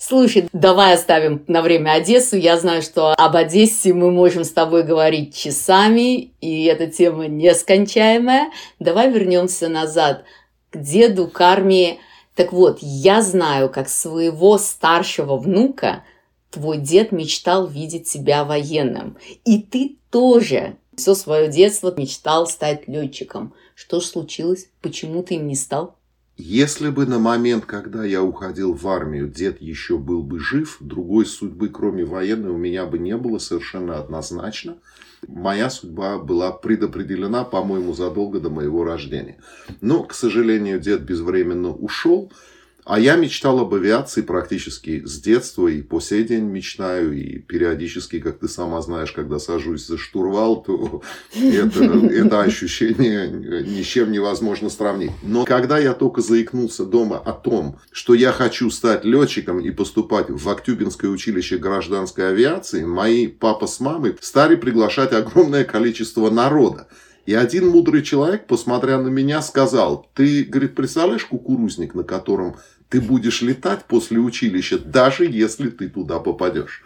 Слушай, 0.00 0.48
давай 0.52 0.94
оставим 0.94 1.42
на 1.48 1.60
время 1.60 1.94
Одессу. 1.94 2.36
Я 2.36 2.56
знаю, 2.56 2.82
что 2.82 3.14
об 3.14 3.34
Одессе 3.34 3.92
мы 3.92 4.12
можем 4.12 4.44
с 4.44 4.52
тобой 4.52 4.84
говорить 4.84 5.36
часами, 5.36 6.32
и 6.40 6.64
эта 6.66 6.86
тема 6.86 7.26
нескончаемая. 7.26 8.52
Давай 8.78 9.10
вернемся 9.10 9.68
назад 9.68 10.22
к 10.70 10.78
деду, 10.78 11.26
к 11.26 11.40
армии. 11.40 11.98
Так 12.36 12.52
вот, 12.52 12.78
я 12.80 13.22
знаю, 13.22 13.68
как 13.70 13.88
своего 13.88 14.56
старшего 14.58 15.36
внука 15.36 16.04
твой 16.50 16.78
дед 16.78 17.10
мечтал 17.10 17.66
видеть 17.66 18.06
себя 18.06 18.44
военным. 18.44 19.18
И 19.44 19.60
ты 19.60 19.96
тоже 20.10 20.76
все 20.96 21.16
свое 21.16 21.48
детство 21.48 21.92
мечтал 21.96 22.46
стать 22.46 22.86
летчиком. 22.86 23.52
Что 23.74 23.98
ж 23.98 24.04
случилось? 24.04 24.68
Почему 24.80 25.24
ты 25.24 25.34
им 25.34 25.48
не 25.48 25.56
стал? 25.56 25.97
Если 26.40 26.90
бы 26.90 27.04
на 27.04 27.18
момент, 27.18 27.66
когда 27.66 28.04
я 28.04 28.22
уходил 28.22 28.72
в 28.72 28.86
армию, 28.86 29.28
дед 29.28 29.60
еще 29.60 29.98
был 29.98 30.22
бы 30.22 30.38
жив, 30.38 30.76
другой 30.78 31.26
судьбы, 31.26 31.68
кроме 31.68 32.04
военной, 32.04 32.50
у 32.50 32.56
меня 32.56 32.86
бы 32.86 33.00
не 33.00 33.16
было 33.16 33.38
совершенно 33.38 33.98
однозначно. 33.98 34.78
Моя 35.26 35.68
судьба 35.68 36.18
была 36.18 36.52
предопределена, 36.52 37.42
по-моему, 37.42 37.92
задолго 37.92 38.38
до 38.38 38.50
моего 38.50 38.84
рождения. 38.84 39.40
Но, 39.80 40.04
к 40.04 40.14
сожалению, 40.14 40.78
дед 40.78 41.02
безвременно 41.02 41.70
ушел. 41.70 42.30
А 42.88 42.98
я 42.98 43.16
мечтал 43.16 43.60
об 43.60 43.74
авиации 43.74 44.22
практически 44.22 45.04
с 45.04 45.20
детства 45.20 45.68
и 45.68 45.82
по 45.82 46.00
сей 46.00 46.24
день 46.24 46.44
мечтаю. 46.44 47.12
И 47.12 47.38
периодически, 47.38 48.18
как 48.18 48.38
ты 48.38 48.48
сама 48.48 48.80
знаешь, 48.80 49.12
когда 49.12 49.38
сажусь 49.38 49.86
за 49.86 49.98
штурвал, 49.98 50.62
то 50.62 51.02
это, 51.34 51.84
это 51.84 52.40
ощущение 52.40 53.28
ни 53.28 53.82
с 53.82 53.86
чем 53.86 54.10
невозможно 54.10 54.70
сравнить. 54.70 55.10
Но 55.22 55.44
когда 55.44 55.78
я 55.78 55.92
только 55.92 56.22
заикнулся 56.22 56.86
дома 56.86 57.18
о 57.18 57.32
том, 57.32 57.78
что 57.92 58.14
я 58.14 58.32
хочу 58.32 58.70
стать 58.70 59.04
летчиком 59.04 59.60
и 59.60 59.70
поступать 59.70 60.30
в 60.30 60.48
Актюбинское 60.48 61.10
училище 61.10 61.58
гражданской 61.58 62.30
авиации, 62.30 62.84
мои 62.84 63.26
папа 63.26 63.66
с 63.66 63.80
мамой 63.80 64.16
стали 64.22 64.56
приглашать 64.56 65.12
огромное 65.12 65.64
количество 65.64 66.30
народа. 66.30 66.88
И 67.26 67.34
один 67.34 67.68
мудрый 67.68 68.02
человек, 68.02 68.46
посмотря 68.46 68.96
на 68.96 69.08
меня, 69.08 69.42
сказал, 69.42 70.08
ты, 70.14 70.44
говорит, 70.44 70.74
представляешь 70.74 71.26
кукурузник, 71.26 71.94
на 71.94 72.02
котором 72.02 72.56
ты 72.88 73.00
будешь 73.00 73.42
летать 73.42 73.84
после 73.84 74.18
училища, 74.18 74.78
даже 74.78 75.26
если 75.26 75.68
ты 75.68 75.88
туда 75.88 76.18
попадешь. 76.18 76.82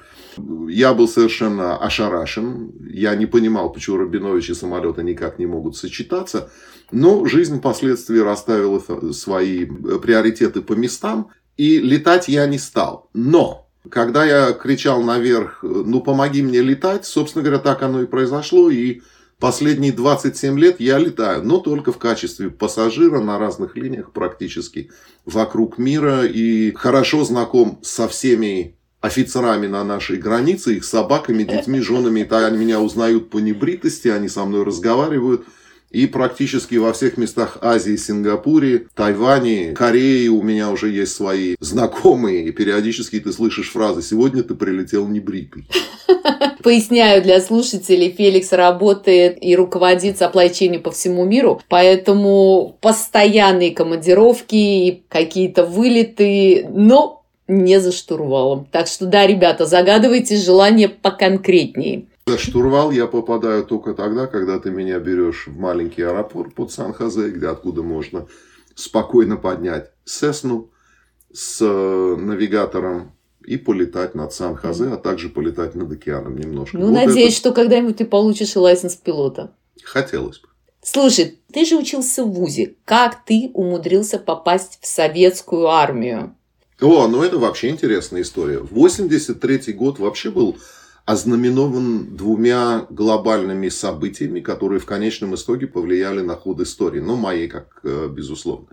Я 0.68 0.94
был 0.94 1.08
совершенно 1.08 1.76
ошарашен. 1.76 2.72
Я 2.88 3.14
не 3.14 3.26
понимал, 3.26 3.72
почему 3.72 3.98
Рабинович 3.98 4.50
и 4.50 4.54
самолеты 4.54 5.02
никак 5.02 5.38
не 5.38 5.46
могут 5.46 5.76
сочетаться. 5.76 6.50
Но 6.90 7.24
жизнь 7.26 7.58
впоследствии 7.58 8.18
расставила 8.18 8.80
свои 9.12 9.64
приоритеты 9.66 10.62
по 10.62 10.72
местам. 10.72 11.30
И 11.56 11.78
летать 11.78 12.28
я 12.28 12.46
не 12.46 12.58
стал. 12.58 13.10
Но 13.12 13.68
когда 13.88 14.24
я 14.24 14.52
кричал 14.52 15.02
наверх, 15.02 15.62
ну 15.62 16.00
помоги 16.00 16.42
мне 16.42 16.62
летать, 16.62 17.04
собственно 17.04 17.44
говоря, 17.44 17.60
так 17.60 17.82
оно 17.82 18.02
и 18.02 18.06
произошло. 18.06 18.70
И 18.70 19.02
Последние 19.42 19.90
27 19.90 20.56
лет 20.56 20.76
я 20.78 20.98
летаю, 20.98 21.42
но 21.42 21.58
только 21.58 21.90
в 21.90 21.98
качестве 21.98 22.48
пассажира 22.48 23.18
на 23.18 23.40
разных 23.40 23.76
линиях 23.76 24.12
практически 24.12 24.92
вокруг 25.24 25.78
мира. 25.78 26.24
И 26.24 26.72
хорошо 26.76 27.24
знаком 27.24 27.80
со 27.82 28.06
всеми 28.06 28.76
офицерами 29.00 29.66
на 29.66 29.82
нашей 29.82 30.18
границе, 30.18 30.76
их 30.76 30.84
собаками, 30.84 31.42
детьми, 31.42 31.80
женами. 31.80 32.20
И 32.20 32.32
они 32.32 32.56
меня 32.56 32.80
узнают 32.80 33.30
по 33.30 33.38
небритости, 33.38 34.06
они 34.06 34.28
со 34.28 34.44
мной 34.44 34.62
разговаривают. 34.62 35.44
И 35.90 36.06
практически 36.06 36.76
во 36.76 36.92
всех 36.92 37.16
местах 37.16 37.58
Азии, 37.62 37.96
Сингапуре, 37.96 38.86
Тайване, 38.94 39.72
Корее 39.72 40.30
у 40.30 40.40
меня 40.40 40.70
уже 40.70 40.88
есть 40.88 41.16
свои 41.16 41.56
знакомые. 41.58 42.46
И 42.46 42.52
периодически 42.52 43.18
ты 43.18 43.32
слышишь 43.32 43.72
фразы 43.72 44.02
«Сегодня 44.02 44.44
ты 44.44 44.54
прилетел 44.54 45.08
небритый». 45.08 45.66
Поясняю 46.62 47.22
для 47.22 47.40
слушателей, 47.40 48.10
Феликс 48.10 48.52
работает 48.52 49.42
и 49.42 49.56
руководит 49.56 50.20
supply 50.20 50.78
по 50.78 50.90
всему 50.90 51.24
миру, 51.24 51.60
поэтому 51.68 52.76
постоянные 52.80 53.72
командировки 53.72 54.54
и 54.54 55.02
какие-то 55.08 55.64
вылеты, 55.64 56.66
но 56.70 57.24
не 57.48 57.80
за 57.80 57.92
штурвалом. 57.92 58.66
Так 58.70 58.86
что 58.86 59.06
да, 59.06 59.26
ребята, 59.26 59.66
загадывайте 59.66 60.36
желание 60.36 60.88
поконкретнее. 60.88 62.06
За 62.26 62.38
штурвал 62.38 62.92
я 62.92 63.06
попадаю 63.06 63.64
только 63.64 63.94
тогда, 63.94 64.26
когда 64.26 64.58
ты 64.60 64.70
меня 64.70 64.98
берешь 65.00 65.48
в 65.48 65.58
маленький 65.58 66.02
аэропорт 66.02 66.54
под 66.54 66.70
Сан-Хозе, 66.70 67.30
где 67.30 67.48
откуда 67.48 67.82
можно 67.82 68.26
спокойно 68.76 69.36
поднять 69.36 69.90
Сесну 70.04 70.70
с 71.32 71.58
э, 71.60 72.16
навигатором 72.16 73.12
и 73.46 73.56
полетать 73.56 74.14
над 74.14 74.32
Сан-Хозе, 74.32 74.88
а 74.88 74.96
также 74.96 75.28
полетать 75.28 75.74
над 75.74 75.90
океаном 75.90 76.36
немножко. 76.36 76.78
Ну, 76.78 76.86
вот 76.86 76.94
надеюсь, 76.94 77.32
это... 77.32 77.36
что 77.36 77.52
когда-нибудь 77.52 77.96
ты 77.96 78.04
получишь 78.04 78.56
лайсенс 78.56 78.96
пилота. 78.96 79.52
Хотелось 79.82 80.38
бы. 80.38 80.48
Слушай, 80.82 81.38
ты 81.52 81.64
же 81.64 81.76
учился 81.76 82.24
в 82.24 82.32
ВУЗе. 82.32 82.74
Как 82.84 83.24
ты 83.24 83.50
умудрился 83.54 84.18
попасть 84.18 84.78
в 84.80 84.86
советскую 84.86 85.68
армию? 85.68 86.34
О, 86.80 87.06
ну 87.06 87.22
это 87.22 87.38
вообще 87.38 87.68
интересная 87.68 88.22
история. 88.22 88.58
83 88.58 89.72
год 89.72 90.00
вообще 90.00 90.30
был 90.30 90.56
ознаменован 91.04 92.16
двумя 92.16 92.86
глобальными 92.90 93.68
событиями, 93.68 94.40
которые 94.40 94.80
в 94.80 94.86
конечном 94.86 95.34
итоге 95.34 95.66
повлияли 95.66 96.20
на 96.20 96.34
ход 96.34 96.60
истории. 96.60 97.00
Но 97.00 97.14
ну, 97.14 97.16
моей, 97.16 97.48
как 97.48 97.80
э, 97.84 98.08
безусловно. 98.08 98.68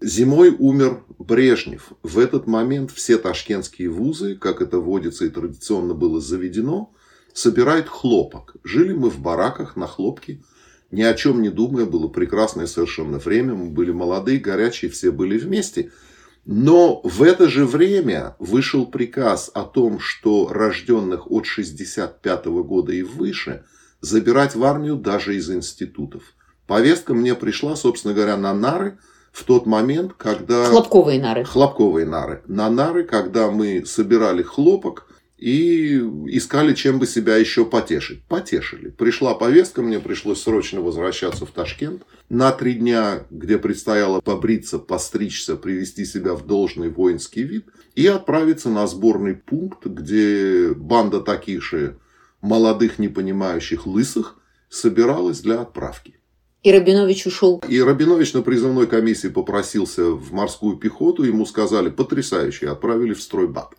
Зимой 0.00 0.50
умер 0.50 1.02
Брежнев. 1.18 1.92
В 2.02 2.18
этот 2.18 2.46
момент 2.46 2.90
все 2.90 3.18
ташкентские 3.18 3.88
вузы, 3.88 4.36
как 4.36 4.62
это 4.62 4.78
водится 4.78 5.24
и 5.24 5.30
традиционно 5.30 5.94
было 5.94 6.20
заведено, 6.20 6.92
собирают 7.32 7.88
хлопок. 7.88 8.56
Жили 8.64 8.92
мы 8.92 9.10
в 9.10 9.20
бараках 9.20 9.76
на 9.76 9.86
хлопке, 9.86 10.42
ни 10.90 11.02
о 11.02 11.14
чем 11.14 11.42
не 11.42 11.50
думая, 11.50 11.86
было 11.86 12.08
прекрасное 12.08 12.66
совершенно 12.66 13.18
время, 13.18 13.54
мы 13.54 13.70
были 13.70 13.92
молодые, 13.92 14.38
горячие, 14.38 14.90
все 14.90 15.10
были 15.10 15.38
вместе– 15.38 15.90
но 16.46 17.00
в 17.04 17.22
это 17.22 17.48
же 17.48 17.66
время 17.66 18.34
вышел 18.38 18.86
приказ 18.86 19.50
о 19.54 19.62
том, 19.62 20.00
что 20.00 20.48
рожденных 20.50 21.30
от 21.30 21.46
65 21.46 22.46
года 22.46 22.92
и 22.92 23.02
выше 23.02 23.64
забирать 24.00 24.54
в 24.54 24.64
армию 24.64 24.96
даже 24.96 25.36
из 25.36 25.50
институтов. 25.50 26.22
Повестка 26.66 27.14
мне 27.14 27.34
пришла, 27.34 27.76
собственно 27.76 28.14
говоря, 28.14 28.36
на 28.36 28.54
нары 28.54 28.98
в 29.32 29.44
тот 29.44 29.66
момент, 29.66 30.12
когда... 30.16 30.64
Хлопковые 30.66 31.20
нары. 31.20 31.44
Хлопковые 31.44 32.06
нары. 32.06 32.42
На 32.46 32.70
нары, 32.70 33.04
когда 33.04 33.50
мы 33.50 33.84
собирали 33.86 34.42
хлопок 34.42 35.06
и 35.38 35.96
искали, 36.26 36.74
чем 36.74 36.98
бы 36.98 37.06
себя 37.06 37.36
еще 37.36 37.64
потешить. 37.64 38.22
Потешили. 38.24 38.90
Пришла 38.90 39.34
повестка, 39.34 39.82
мне 39.82 39.98
пришлось 39.98 40.42
срочно 40.42 40.80
возвращаться 40.80 41.46
в 41.46 41.50
Ташкент. 41.50 42.02
На 42.28 42.52
три 42.52 42.74
дня, 42.74 43.24
где 43.30 43.56
предстояло 43.58 44.20
побриться, 44.20 44.78
постричься, 44.78 45.56
привести 45.56 46.04
себя 46.04 46.34
в 46.34 46.46
должный 46.46 46.90
воинский 46.90 47.42
вид. 47.42 47.66
И 47.94 48.06
отправиться 48.06 48.68
на 48.68 48.86
сборный 48.86 49.34
пункт, 49.34 49.86
где 49.86 50.72
банда 50.74 51.20
таких 51.20 51.62
же 51.62 51.98
молодых, 52.42 52.98
непонимающих 52.98 53.86
лысых 53.86 54.36
собиралась 54.68 55.40
для 55.40 55.62
отправки. 55.62 56.19
И 56.62 56.72
Рабинович 56.72 57.26
ушел. 57.26 57.62
И 57.68 57.80
Рабинович 57.80 58.34
на 58.34 58.42
призывной 58.42 58.86
комиссии 58.86 59.28
попросился 59.28 60.10
в 60.10 60.32
морскую 60.32 60.76
пехоту. 60.76 61.22
Ему 61.22 61.46
сказали, 61.46 61.88
потрясающе, 61.88 62.68
отправили 62.68 63.14
в 63.14 63.22
стройбат. 63.22 63.74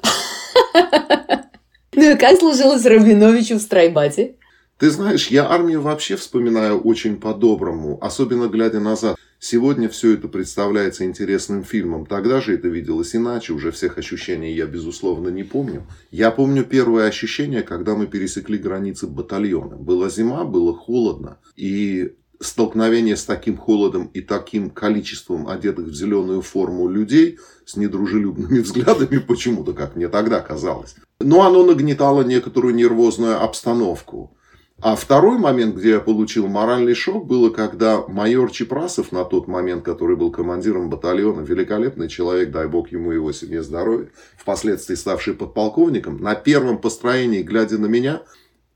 Ну 1.93 2.09
и 2.09 2.15
как 2.17 2.39
сложилось 2.39 2.85
Рабиновичу 2.85 3.57
в 3.57 3.61
Страйбате? 3.61 4.37
Ты 4.77 4.89
знаешь, 4.89 5.27
я 5.27 5.47
армию 5.47 5.81
вообще 5.81 6.15
вспоминаю 6.15 6.79
очень 6.79 7.17
по-доброму, 7.17 7.99
особенно 8.01 8.47
глядя 8.47 8.79
назад. 8.79 9.17
Сегодня 9.37 9.89
все 9.89 10.13
это 10.13 10.27
представляется 10.27 11.03
интересным 11.03 11.63
фильмом. 11.63 12.05
Тогда 12.05 12.41
же 12.41 12.55
это 12.55 12.67
виделось 12.69 13.15
иначе, 13.15 13.53
уже 13.53 13.71
всех 13.71 13.97
ощущений 13.97 14.53
я, 14.53 14.65
безусловно, 14.65 15.29
не 15.29 15.43
помню. 15.43 15.85
Я 16.11 16.31
помню 16.31 16.63
первое 16.63 17.07
ощущение, 17.07 17.61
когда 17.61 17.95
мы 17.95 18.07
пересекли 18.07 18.57
границы 18.57 19.05
батальона. 19.05 19.75
Была 19.75 20.09
зима, 20.09 20.45
было 20.45 20.73
холодно, 20.73 21.39
и 21.55 22.13
столкновение 22.41 23.15
с 23.15 23.23
таким 23.23 23.57
холодом 23.57 24.09
и 24.13 24.21
таким 24.21 24.69
количеством 24.69 25.47
одетых 25.47 25.87
в 25.87 25.93
зеленую 25.93 26.41
форму 26.41 26.89
людей 26.89 27.37
с 27.65 27.75
недружелюбными 27.75 28.59
взглядами 28.61 29.19
почему-то, 29.19 29.73
как 29.73 29.95
мне 29.95 30.09
тогда 30.09 30.41
казалось. 30.41 30.95
Но 31.19 31.45
оно 31.45 31.63
нагнетало 31.63 32.23
некоторую 32.23 32.75
нервозную 32.75 33.41
обстановку. 33.41 34.35
А 34.83 34.95
второй 34.95 35.37
момент, 35.37 35.75
где 35.75 35.91
я 35.91 35.99
получил 35.99 36.47
моральный 36.47 36.95
шок, 36.95 37.27
было, 37.27 37.51
когда 37.51 38.03
майор 38.07 38.49
Чепрасов 38.49 39.11
на 39.11 39.23
тот 39.23 39.47
момент, 39.47 39.83
который 39.83 40.15
был 40.15 40.31
командиром 40.31 40.89
батальона, 40.89 41.41
великолепный 41.41 42.09
человек, 42.09 42.49
дай 42.49 42.67
бог 42.67 42.91
ему 42.91 43.11
его 43.11 43.31
семье 43.31 43.61
здоровья, 43.61 44.09
впоследствии 44.35 44.95
ставший 44.95 45.35
подполковником, 45.35 46.17
на 46.17 46.33
первом 46.33 46.79
построении, 46.79 47.43
глядя 47.43 47.77
на 47.77 47.85
меня, 47.85 48.23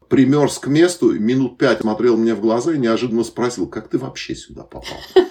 примерз 0.07 0.59
к 0.59 0.67
месту, 0.67 1.11
минут 1.19 1.57
пять 1.57 1.81
смотрел 1.81 2.17
мне 2.17 2.33
в 2.35 2.41
глаза 2.41 2.73
и 2.73 2.77
неожиданно 2.77 3.23
спросил, 3.23 3.67
как 3.67 3.89
ты 3.89 3.97
вообще 3.97 4.35
сюда 4.35 4.63
попал? 4.63 4.97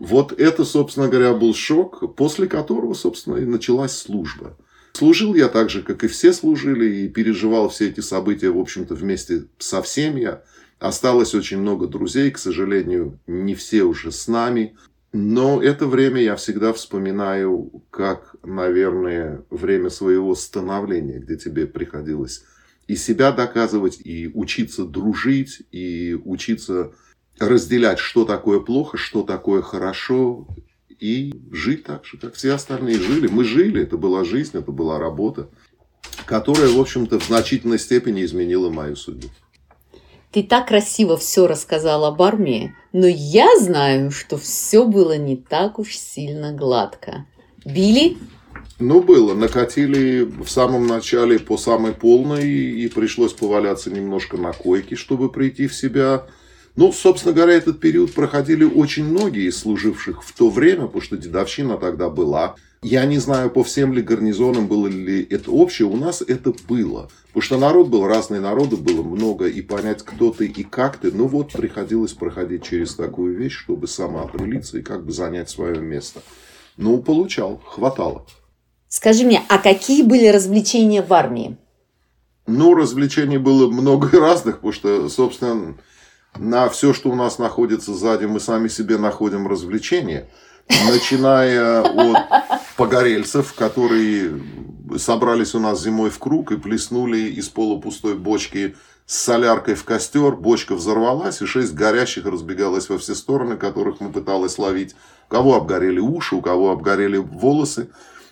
Вот 0.00 0.32
это, 0.32 0.64
собственно 0.64 1.06
говоря, 1.08 1.34
был 1.34 1.52
шок, 1.52 2.16
после 2.16 2.46
которого, 2.46 2.94
собственно, 2.94 3.36
и 3.36 3.44
началась 3.44 3.92
служба. 3.92 4.56
Служил 4.94 5.34
я 5.34 5.48
так 5.48 5.68
же, 5.68 5.82
как 5.82 6.02
и 6.02 6.08
все 6.08 6.32
служили, 6.32 7.02
и 7.02 7.08
переживал 7.08 7.68
все 7.68 7.88
эти 7.88 8.00
события, 8.00 8.48
в 8.48 8.58
общем-то, 8.58 8.94
вместе 8.94 9.44
со 9.58 9.82
всеми. 9.82 10.38
Осталось 10.78 11.34
очень 11.34 11.58
много 11.58 11.86
друзей, 11.88 12.30
к 12.30 12.38
сожалению, 12.38 13.18
не 13.26 13.54
все 13.54 13.82
уже 13.82 14.10
с 14.10 14.28
нами. 14.28 14.76
Но 15.12 15.62
это 15.62 15.86
время 15.86 16.22
я 16.22 16.36
всегда 16.36 16.72
вспоминаю 16.72 17.84
как, 17.90 18.36
наверное, 18.42 19.44
время 19.50 19.90
своего 19.90 20.34
становления, 20.34 21.18
где 21.18 21.36
тебе 21.36 21.66
приходилось 21.66 22.44
и 22.88 22.96
себя 22.96 23.30
доказывать, 23.30 24.00
и 24.02 24.28
учиться 24.34 24.84
дружить, 24.84 25.62
и 25.70 26.18
учиться 26.24 26.92
разделять, 27.38 27.98
что 27.98 28.24
такое 28.24 28.58
плохо, 28.58 28.96
что 28.96 29.22
такое 29.22 29.62
хорошо, 29.62 30.48
и 30.98 31.32
жить 31.52 31.84
так 31.84 32.04
же, 32.04 32.16
как 32.18 32.34
все 32.34 32.52
остальные 32.52 32.98
жили. 32.98 33.28
Мы 33.28 33.44
жили, 33.44 33.82
это 33.82 33.96
была 33.96 34.24
жизнь, 34.24 34.56
это 34.58 34.72
была 34.72 34.98
работа, 34.98 35.48
которая, 36.24 36.68
в 36.68 36.80
общем-то, 36.80 37.20
в 37.20 37.24
значительной 37.24 37.78
степени 37.78 38.24
изменила 38.24 38.70
мою 38.70 38.96
судьбу. 38.96 39.28
Ты 40.32 40.42
так 40.42 40.68
красиво 40.68 41.16
все 41.16 41.46
рассказал 41.46 42.04
об 42.04 42.20
армии, 42.20 42.74
но 42.92 43.06
я 43.06 43.48
знаю, 43.58 44.10
что 44.10 44.36
все 44.36 44.86
было 44.86 45.16
не 45.16 45.36
так 45.36 45.78
уж 45.78 45.96
сильно 45.96 46.52
гладко. 46.52 47.26
Били? 47.64 48.16
Ну, 48.80 49.02
было. 49.02 49.34
Накатили 49.34 50.22
в 50.22 50.48
самом 50.48 50.86
начале 50.86 51.38
по 51.40 51.56
самой 51.56 51.92
полной, 51.92 52.48
и 52.48 52.88
пришлось 52.88 53.32
поваляться 53.32 53.90
немножко 53.90 54.36
на 54.36 54.52
койке, 54.52 54.94
чтобы 54.94 55.30
прийти 55.30 55.66
в 55.66 55.74
себя. 55.74 56.26
Ну, 56.76 56.92
собственно 56.92 57.34
говоря, 57.34 57.54
этот 57.54 57.80
период 57.80 58.14
проходили 58.14 58.62
очень 58.62 59.04
многие 59.04 59.50
служивших 59.50 60.22
в 60.22 60.32
то 60.32 60.48
время, 60.48 60.86
потому 60.86 61.02
что 61.02 61.16
дедовщина 61.16 61.76
тогда 61.76 62.08
была. 62.08 62.54
Я 62.80 63.04
не 63.04 63.18
знаю, 63.18 63.50
по 63.50 63.64
всем 63.64 63.92
ли 63.92 64.00
гарнизонам 64.00 64.68
было 64.68 64.86
ли 64.86 65.26
это 65.28 65.50
общее, 65.50 65.88
у 65.88 65.96
нас 65.96 66.22
это 66.22 66.54
было. 66.68 67.10
Потому 67.26 67.42
что 67.42 67.58
народ 67.58 67.88
был, 67.88 68.06
разные 68.06 68.40
народы 68.40 68.76
было 68.76 69.02
много, 69.02 69.48
и 69.48 69.60
понять, 69.60 70.04
кто 70.04 70.30
ты 70.30 70.46
и 70.46 70.62
как 70.62 70.98
ты, 70.98 71.10
ну 71.10 71.26
вот 71.26 71.50
приходилось 71.50 72.12
проходить 72.12 72.62
через 72.62 72.94
такую 72.94 73.36
вещь, 73.36 73.56
чтобы 73.56 73.88
самоопределиться 73.88 74.78
и 74.78 74.82
как 74.82 75.04
бы 75.04 75.10
занять 75.10 75.50
свое 75.50 75.80
место. 75.80 76.22
Ну, 76.76 77.02
получал, 77.02 77.60
хватало. 77.66 78.24
Скажи 78.88 79.24
мне, 79.24 79.42
а 79.48 79.58
какие 79.58 80.02
были 80.02 80.26
развлечения 80.28 81.02
в 81.02 81.12
армии? 81.12 81.56
Ну, 82.46 82.74
развлечений 82.74 83.38
было 83.38 83.70
много 83.70 84.08
разных, 84.20 84.56
потому 84.56 84.72
что, 84.72 85.08
собственно, 85.08 85.74
на 86.36 86.68
все, 86.68 86.94
что 86.94 87.10
у 87.10 87.14
нас 87.14 87.38
находится 87.38 87.92
сзади, 87.94 88.24
мы 88.24 88.40
сами 88.40 88.68
себе 88.68 88.96
находим 88.96 89.46
развлечения. 89.46 90.28
Начиная 90.86 91.82
от 91.82 92.30
погорельцев, 92.76 93.54
которые 93.54 94.40
собрались 94.96 95.54
у 95.54 95.60
нас 95.60 95.82
зимой 95.82 96.10
в 96.10 96.18
круг 96.18 96.52
и 96.52 96.56
плеснули 96.56 97.18
из 97.18 97.48
полупустой 97.48 98.14
бочки 98.14 98.76
с 99.06 99.16
соляркой 99.16 99.74
в 99.74 99.84
костер, 99.84 100.36
бочка 100.36 100.74
взорвалась, 100.74 101.40
и 101.40 101.46
шесть 101.46 101.72
горящих 101.72 102.26
разбегалось 102.26 102.90
во 102.90 102.98
все 102.98 103.14
стороны, 103.14 103.56
которых 103.56 104.00
мы 104.00 104.12
пытались 104.12 104.58
ловить. 104.58 104.94
У 105.28 105.32
кого 105.32 105.56
обгорели 105.56 105.98
уши, 105.98 106.36
у 106.36 106.42
кого 106.42 106.70
обгорели 106.70 107.16
волосы. 107.16 107.88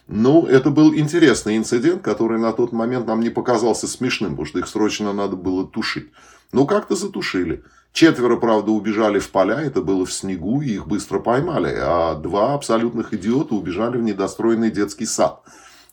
Ну, 0.08 0.46
это 0.46 0.70
был 0.70 0.94
интересный 0.94 1.56
инцидент, 1.56 2.02
который 2.02 2.38
на 2.38 2.52
тот 2.52 2.72
момент 2.72 3.06
нам 3.06 3.20
не 3.20 3.30
показался 3.30 3.88
смешным, 3.88 4.30
потому 4.32 4.46
что 4.46 4.58
их 4.60 4.68
срочно 4.68 5.12
надо 5.12 5.34
было 5.34 5.66
тушить. 5.66 6.10
Ну, 6.52 6.64
как-то 6.64 6.94
затушили. 6.94 7.64
Четверо, 7.92 8.36
правда, 8.36 8.70
убежали 8.70 9.18
в 9.18 9.30
поля, 9.30 9.60
это 9.60 9.80
было 9.80 10.06
в 10.06 10.12
снегу, 10.12 10.60
и 10.60 10.74
их 10.74 10.86
быстро 10.86 11.18
поймали. 11.18 11.74
А 11.76 12.14
два 12.14 12.54
абсолютных 12.54 13.14
идиота 13.14 13.54
убежали 13.54 13.96
в 13.96 14.02
недостроенный 14.02 14.70
детский 14.70 15.06
сад. 15.06 15.42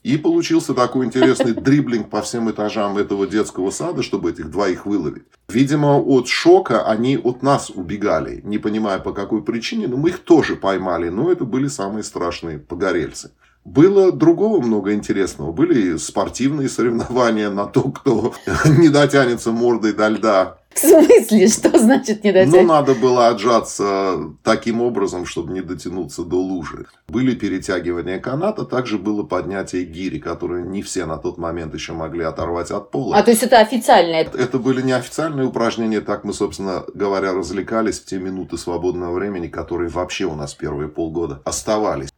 И 0.04 0.18
получился 0.18 0.76
такой 0.76 1.06
интересный 1.06 1.54
дриблинг 1.54 2.10
по 2.10 2.22
всем 2.22 2.52
этажам 2.52 2.98
этого 2.98 3.26
детского 3.26 3.72
сада, 3.72 4.04
чтобы 4.04 4.30
этих 4.30 4.52
двоих 4.52 4.86
выловить. 4.86 5.24
Видимо, 5.48 5.98
от 5.98 6.28
шока 6.28 6.86
они 6.86 7.18
от 7.18 7.42
нас 7.42 7.72
убегали, 7.72 8.42
не 8.44 8.60
понимая 8.60 9.00
по 9.00 9.14
какой 9.14 9.42
причине, 9.42 9.88
но 9.88 9.98
мы 9.98 10.10
их 10.10 10.20
тоже 10.20 10.56
поймали, 10.56 11.10
но 11.10 11.32
это 11.32 11.46
были 11.46 11.68
самые 11.68 12.04
страшные 12.04 12.60
погорельцы. 12.60 13.32
Было 13.66 14.12
другого 14.12 14.62
много 14.62 14.94
интересного. 14.94 15.52
Были 15.52 15.98
спортивные 15.98 16.68
соревнования 16.68 17.50
на 17.50 17.66
то, 17.66 17.84
кто 17.84 18.34
не 18.66 18.90
дотянется 18.90 19.52
мордой 19.52 19.94
до 19.94 20.10
льда. 20.10 20.58
В 20.74 20.80
смысле? 20.80 21.48
Что 21.48 21.78
значит 21.78 22.24
не 22.24 22.32
дотянется? 22.32 22.62
Ну, 22.62 22.68
надо 22.68 22.96
было 22.96 23.28
отжаться 23.28 24.34
таким 24.44 24.82
образом, 24.82 25.26
чтобы 25.26 25.54
не 25.54 25.62
дотянуться 25.62 26.24
до 26.24 26.36
лужи. 26.36 26.88
Были 27.08 27.36
перетягивания 27.36 28.20
каната, 28.20 28.66
также 28.66 28.98
было 28.98 29.24
поднятие 29.24 29.86
гири, 29.86 30.20
которые 30.20 30.66
не 30.66 30.82
все 30.82 31.06
на 31.06 31.18
тот 31.18 31.38
момент 31.38 31.74
еще 31.74 31.94
могли 31.94 32.24
оторвать 32.24 32.72
от 32.72 32.92
пола. 32.92 33.18
А, 33.18 33.24
то 33.24 33.32
есть 33.32 33.44
это 33.44 33.60
официальное? 33.60 34.22
Это 34.24 34.58
были 34.58 34.82
неофициальные 34.82 35.48
упражнения, 35.48 36.02
так 36.02 36.24
мы, 36.24 36.34
собственно 36.34 36.84
говоря, 36.94 37.34
развлекались 37.34 38.00
в 38.00 38.06
те 38.06 38.18
минуты 38.18 38.58
свободного 38.58 39.14
времени, 39.14 39.48
которые 39.48 39.90
вообще 39.90 40.26
у 40.26 40.36
нас 40.36 40.54
первые 40.54 40.90
полгода 40.90 41.42
оставались. 41.46 42.10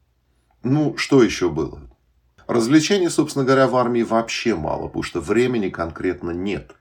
Ну, 0.65 0.97
что 0.97 1.21
еще 1.21 1.49
было? 1.51 1.79
Развлечений, 2.47 3.09
собственно 3.09 3.45
говоря, 3.45 3.67
в 3.67 3.75
армии 3.75 4.01
вообще 4.01 4.55
мало, 4.55 4.87
потому 4.87 5.03
что 5.03 5.21
времени 5.21 5.69
конкретно 5.69 6.31
нет. 6.31 6.71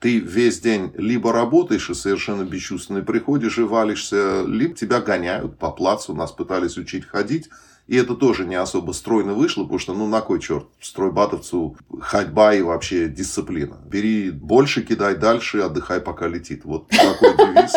Ты 0.00 0.18
весь 0.18 0.58
день 0.58 0.92
либо 0.96 1.32
работаешь 1.32 1.88
и 1.88 1.94
совершенно 1.94 2.42
бесчувственный 2.42 3.04
приходишь 3.04 3.58
и 3.58 3.62
валишься, 3.62 4.42
либо 4.44 4.74
тебя 4.74 5.00
гоняют 5.00 5.56
по 5.56 5.70
плацу, 5.70 6.14
нас 6.14 6.32
пытались 6.32 6.76
учить 6.76 7.06
ходить, 7.06 7.48
и 7.86 7.96
это 7.96 8.14
тоже 8.14 8.44
не 8.44 8.54
особо 8.54 8.92
стройно 8.92 9.34
вышло, 9.34 9.62
потому 9.62 9.78
что, 9.78 9.94
ну, 9.94 10.06
на 10.06 10.20
кой 10.20 10.40
черт, 10.40 10.66
стройбатовцу 10.80 11.76
ходьба 12.00 12.54
и 12.54 12.62
вообще 12.62 13.08
дисциплина. 13.08 13.78
Бери 13.84 14.30
больше, 14.30 14.82
кидай 14.82 15.16
дальше, 15.16 15.60
отдыхай, 15.60 16.00
пока 16.00 16.28
летит. 16.28 16.64
Вот 16.64 16.88
такой 16.88 17.36
девиз. 17.36 17.72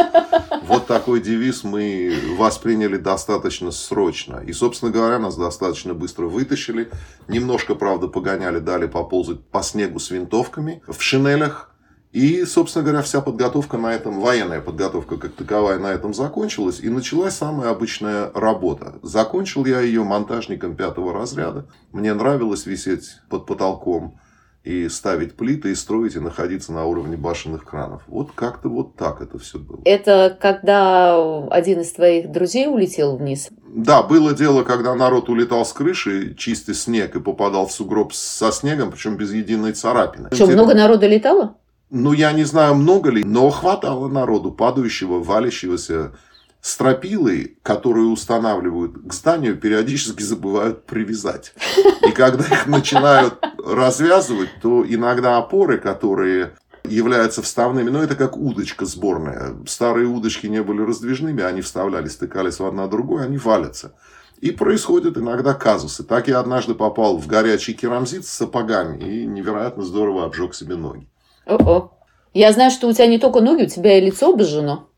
Вот 0.63 0.87
такой 0.87 1.21
девиз 1.21 1.63
мы 1.63 2.17
восприняли 2.37 2.97
достаточно 2.97 3.71
срочно. 3.71 4.41
И, 4.45 4.53
собственно 4.53 4.91
говоря, 4.91 5.19
нас 5.19 5.35
достаточно 5.35 5.93
быстро 5.93 6.25
вытащили. 6.25 6.89
Немножко, 7.27 7.75
правда, 7.75 8.07
погоняли, 8.07 8.59
дали 8.59 8.87
поползать 8.87 9.43
по 9.45 9.61
снегу 9.61 9.99
с 9.99 10.11
винтовками 10.11 10.81
в 10.87 11.01
шинелях. 11.01 11.74
И, 12.15 12.45
собственно 12.45 12.85
говоря, 12.85 13.01
вся 13.01 13.19
подготовка 13.19 13.77
на 13.77 13.93
этом, 13.93 14.21
военная 14.21 14.61
подготовка 14.61 15.17
как 15.17 15.33
таковая 15.33 15.79
на 15.79 15.87
этом 15.87 16.13
закончилась. 16.13 16.79
И 16.79 16.87
началась 16.87 17.35
самая 17.35 17.71
обычная 17.71 18.31
работа. 18.33 18.93
Закончил 19.01 19.65
я 19.65 19.81
ее 19.81 20.01
монтажником 20.05 20.77
пятого 20.77 21.11
разряда. 21.11 21.65
Мне 21.91 22.13
нравилось 22.13 22.65
висеть 22.65 23.17
под 23.27 23.45
потолком 23.45 24.17
и 24.63 24.87
ставить 24.87 25.35
плиты, 25.35 25.71
и 25.71 25.75
строить, 25.75 26.15
и 26.15 26.19
находиться 26.19 26.71
на 26.71 26.85
уровне 26.85 27.17
башенных 27.17 27.65
кранов. 27.65 28.03
Вот 28.07 28.31
как-то 28.33 28.69
вот 28.69 28.95
так 28.95 29.21
это 29.21 29.37
все 29.37 29.59
было. 29.59 29.81
Это 29.83 30.37
когда 30.39 31.17
один 31.49 31.81
из 31.81 31.91
твоих 31.91 32.31
друзей 32.31 32.67
улетел 32.67 33.17
вниз? 33.17 33.49
Да, 33.67 34.03
было 34.03 34.33
дело, 34.33 34.63
когда 34.63 34.95
народ 34.95 35.27
улетал 35.27 35.65
с 35.65 35.73
крыши, 35.73 36.33
чистый 36.35 36.75
снег, 36.75 37.17
и 37.17 37.19
попадал 37.19 37.67
в 37.67 37.73
сугроб 37.73 38.13
со 38.13 38.53
снегом, 38.53 38.91
причем 38.91 39.17
без 39.17 39.33
единой 39.33 39.73
царапины. 39.73 40.29
Что, 40.31 40.47
много 40.47 40.73
народа 40.73 41.07
летало? 41.07 41.57
Ну, 41.89 42.13
я 42.13 42.31
не 42.31 42.43
знаю, 42.43 42.75
много 42.75 43.11
ли, 43.11 43.23
но 43.23 43.49
хватало 43.49 44.07
народу, 44.07 44.51
падающего, 44.51 45.23
валящегося 45.23 46.13
стропилы, 46.59 47.57
которые 47.61 48.07
устанавливают 48.07 48.97
к 49.05 49.13
зданию, 49.13 49.55
периодически 49.55 50.23
забывают 50.23 50.87
привязать. 50.87 51.53
И 52.01 52.11
когда 52.11 52.43
их 52.43 52.65
начинают 52.65 53.35
развязывать, 53.63 54.49
то 54.63 54.83
иногда 54.83 55.37
опоры, 55.37 55.77
которые 55.77 56.55
являются 56.83 57.43
вставными, 57.43 57.91
но 57.91 58.01
это 58.01 58.15
как 58.15 58.35
удочка 58.35 58.85
сборная. 58.85 59.55
Старые 59.67 60.07
удочки 60.07 60.47
не 60.47 60.63
были 60.63 60.81
раздвижными, 60.81 61.43
они 61.43 61.61
вставлялись, 61.61 62.13
стыкались 62.13 62.59
в 62.59 62.65
одна 62.65 62.87
другую, 62.87 63.23
они 63.23 63.37
валятся. 63.37 63.93
И 64.41 64.49
происходят 64.49 65.17
иногда 65.17 65.53
казусы. 65.53 66.03
Так 66.03 66.27
я 66.27 66.39
однажды 66.39 66.73
попал 66.73 67.17
в 67.17 67.27
горячий 67.27 67.73
керамзит 67.73 68.25
с 68.25 68.29
сапогами 68.29 68.97
и 69.03 69.25
невероятно 69.25 69.83
здорово 69.83 70.25
обжег 70.25 70.55
себе 70.55 70.75
ноги. 70.75 71.07
О-о. 71.45 71.91
Я 72.33 72.51
знаю, 72.51 72.71
что 72.71 72.87
у 72.87 72.93
тебя 72.93 73.07
не 73.07 73.17
только 73.17 73.41
ноги, 73.41 73.63
у 73.63 73.69
тебя 73.69 73.97
и 73.97 74.05
лицо 74.05 74.33
обожжено. 74.33 74.89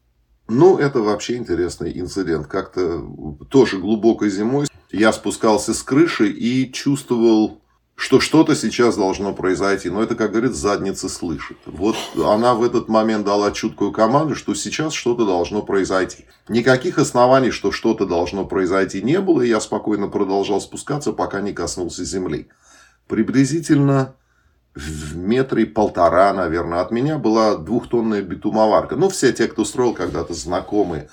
Ну, 0.48 0.78
это 0.78 1.02
вообще 1.02 1.36
интересный 1.36 2.00
инцидент. 2.00 2.48
Как-то 2.48 3.04
тоже 3.50 3.78
глубокой 3.78 4.30
зимой 4.30 4.68
я 4.92 5.12
спускался 5.12 5.74
с 5.74 5.84
крыши 5.84 6.30
и 6.30 6.72
чувствовал 6.72 7.62
что 8.00 8.20
что-то 8.20 8.56
сейчас 8.56 8.96
должно 8.96 9.34
произойти. 9.34 9.90
Но 9.90 10.04
это, 10.04 10.14
как 10.14 10.32
говорит, 10.32 10.54
задница 10.54 11.10
слышит. 11.10 11.58
Вот 11.66 11.96
она 12.16 12.54
в 12.54 12.64
этот 12.64 12.90
момент 12.90 13.26
дала 13.26 13.52
чуткую 13.52 13.92
команду, 13.92 14.36
что 14.36 14.54
сейчас 14.54 14.94
что-то 14.94 15.26
должно 15.26 15.64
произойти. 15.64 16.26
Никаких 16.48 17.00
оснований, 17.00 17.50
что 17.50 17.72
что-то 17.72 18.06
должно 18.06 18.46
произойти 18.46 19.02
не 19.02 19.20
было, 19.20 19.42
и 19.42 19.50
я 19.50 19.60
спокойно 19.60 20.10
продолжал 20.10 20.62
спускаться, 20.62 21.12
пока 21.12 21.42
не 21.42 21.54
коснулся 21.54 22.06
земли. 22.06 22.50
Приблизительно 23.08 24.16
в 24.78 25.18
метре 25.18 25.66
полтора, 25.66 26.34
наверное, 26.34 26.82
от 26.82 26.92
меня 26.92 27.18
была 27.18 27.56
двухтонная 27.56 28.22
битумоварка. 28.22 28.96
Ну, 28.96 29.10
все 29.10 29.34
те, 29.34 29.48
кто 29.48 29.66
строил 29.66 29.94
когда-то 29.94 30.34
знакомые 30.34 31.10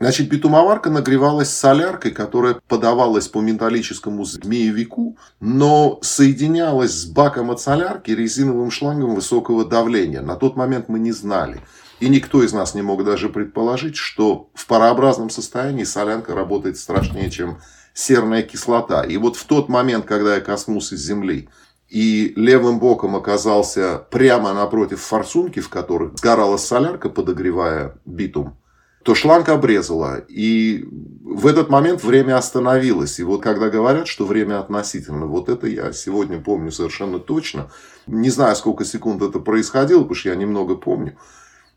Значит, 0.00 0.30
битумоварка 0.30 0.88
нагревалась 0.88 1.50
соляркой, 1.50 2.12
которая 2.12 2.56
подавалась 2.68 3.28
по 3.28 3.42
металлическому 3.42 4.24
змеевику, 4.24 5.18
но 5.40 5.98
соединялась 6.00 6.92
с 6.92 7.04
баком 7.04 7.50
от 7.50 7.60
солярки 7.60 8.10
резиновым 8.10 8.70
шлангом 8.70 9.14
высокого 9.14 9.66
давления. 9.66 10.22
На 10.22 10.36
тот 10.36 10.56
момент 10.56 10.88
мы 10.88 10.98
не 10.98 11.12
знали. 11.12 11.60
И 12.00 12.08
никто 12.08 12.42
из 12.42 12.54
нас 12.54 12.74
не 12.74 12.80
мог 12.80 13.04
даже 13.04 13.28
предположить, 13.28 13.96
что 13.96 14.48
в 14.54 14.66
парообразном 14.66 15.28
состоянии 15.28 15.84
солянка 15.84 16.34
работает 16.34 16.78
страшнее, 16.78 17.30
чем 17.30 17.58
серная 17.92 18.42
кислота. 18.42 19.02
И 19.02 19.18
вот 19.18 19.36
в 19.36 19.44
тот 19.44 19.68
момент, 19.68 20.06
когда 20.06 20.36
я 20.36 20.40
коснулся 20.40 20.96
земли, 20.96 21.50
и 21.90 22.32
левым 22.36 22.78
боком 22.78 23.16
оказался 23.16 24.06
прямо 24.10 24.54
напротив 24.54 25.00
форсунки, 25.00 25.58
в 25.58 25.68
которой 25.68 26.10
сгорала 26.16 26.56
солярка, 26.56 27.08
подогревая 27.08 27.96
битум, 28.04 28.56
то 29.02 29.16
шланг 29.16 29.48
обрезала. 29.48 30.18
И 30.28 30.84
в 31.24 31.48
этот 31.48 31.68
момент 31.68 32.04
время 32.04 32.36
остановилось. 32.36 33.18
И 33.18 33.24
вот 33.24 33.42
когда 33.42 33.70
говорят, 33.70 34.06
что 34.06 34.24
время 34.24 34.60
относительно, 34.60 35.26
вот 35.26 35.48
это 35.48 35.66
я 35.66 35.92
сегодня 35.92 36.40
помню 36.40 36.70
совершенно 36.70 37.18
точно. 37.18 37.72
Не 38.06 38.30
знаю, 38.30 38.54
сколько 38.54 38.84
секунд 38.84 39.20
это 39.22 39.40
происходило, 39.40 40.02
потому 40.02 40.14
что 40.14 40.28
я 40.28 40.36
немного 40.36 40.76
помню. 40.76 41.16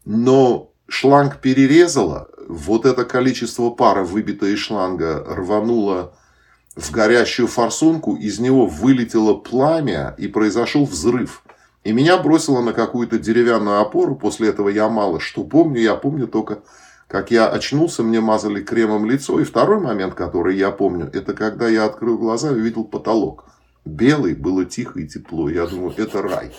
Но 0.06 0.74
шланг 0.88 1.38
перерезала, 1.38 2.30
вот 2.48 2.86
это 2.86 3.04
количество 3.04 3.72
пара, 3.72 4.04
выбитое 4.04 4.52
из 4.52 4.60
шланга, 4.60 5.26
рвануло 5.28 6.16
в 6.76 6.92
горящую 6.92 7.48
форсунку, 7.48 8.16
из 8.16 8.40
него 8.40 8.66
вылетело 8.66 9.36
пламя 9.36 10.16
и 10.18 10.28
произошел 10.28 10.86
взрыв. 10.86 11.44
И 11.84 11.92
меня 11.92 12.18
бросило 12.18 12.62
на 12.62 12.74
какую-то 12.74 13.20
деревянную 13.20 13.80
опору. 13.82 14.16
После 14.16 14.50
этого 14.50 14.70
я 14.70 14.90
мало 14.90 15.20
что 15.20 15.44
помню. 15.44 15.82
Я 15.82 15.96
помню 15.96 16.28
только 16.28 16.60
как 17.08 17.30
я 17.30 17.48
очнулся, 17.48 18.02
мне 18.02 18.22
мазали 18.22 18.64
кремом 18.64 19.06
лицо. 19.06 19.40
И 19.40 19.44
второй 19.44 19.80
момент, 19.80 20.16
который 20.16 20.58
я 20.58 20.72
помню, 20.72 21.10
это 21.14 21.34
когда 21.34 21.68
я 21.68 21.86
открыл 21.86 22.18
глаза 22.18 22.50
и 22.50 22.56
увидел 22.56 22.86
потолок. 22.86 23.46
Белый, 23.86 24.34
было 24.34 24.64
тихо 24.64 25.02
и 25.02 25.08
тепло. 25.08 25.50
Я 25.50 25.68
думаю, 25.68 25.94
это 25.98 26.22
рай. 26.22 26.52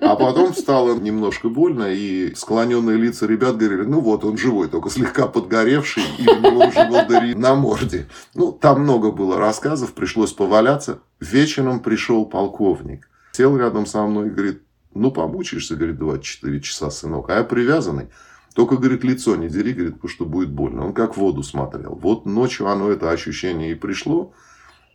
А 0.00 0.14
потом 0.14 0.54
стало 0.54 0.96
немножко 0.98 1.48
больно, 1.48 1.92
и 1.92 2.32
склоненные 2.36 2.96
лица 2.96 3.26
ребят 3.26 3.56
говорили, 3.56 3.82
ну 3.82 4.00
вот, 4.00 4.24
он 4.24 4.38
живой, 4.38 4.68
только 4.68 4.88
слегка 4.88 5.26
подгоревший, 5.26 6.04
и 6.18 6.28
у 6.28 6.40
него 6.40 6.66
уже 6.66 6.88
волдыри 6.88 7.34
на 7.34 7.56
морде. 7.56 8.06
Ну, 8.34 8.52
там 8.52 8.82
много 8.82 9.10
было 9.10 9.36
рассказов, 9.36 9.94
пришлось 9.94 10.32
поваляться. 10.32 11.00
Вечером 11.18 11.80
пришел 11.80 12.24
полковник, 12.24 13.08
сел 13.32 13.56
рядом 13.56 13.84
со 13.84 14.02
мной 14.02 14.28
и 14.28 14.30
говорит, 14.30 14.62
ну, 14.94 15.10
помучаешься, 15.10 15.74
говорит, 15.74 15.98
24 15.98 16.60
часа, 16.60 16.90
сынок, 16.90 17.30
а 17.30 17.38
я 17.38 17.44
привязанный. 17.44 18.10
Только, 18.54 18.76
говорит, 18.76 19.02
лицо 19.02 19.34
не 19.34 19.48
дери, 19.48 19.72
говорит, 19.72 19.94
потому 19.94 20.08
что 20.08 20.24
будет 20.24 20.50
больно. 20.50 20.86
Он 20.86 20.92
как 20.92 21.14
в 21.14 21.16
воду 21.20 21.42
смотрел. 21.42 21.98
Вот 22.00 22.24
ночью 22.24 22.68
оно, 22.68 22.90
это 22.90 23.10
ощущение 23.10 23.72
и 23.72 23.74
пришло. 23.74 24.32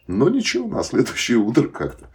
Но 0.09 0.27
ничего, 0.27 0.67
на 0.67 0.83
следующее 0.83 1.37
утро 1.37 1.67
как-то 1.67 2.09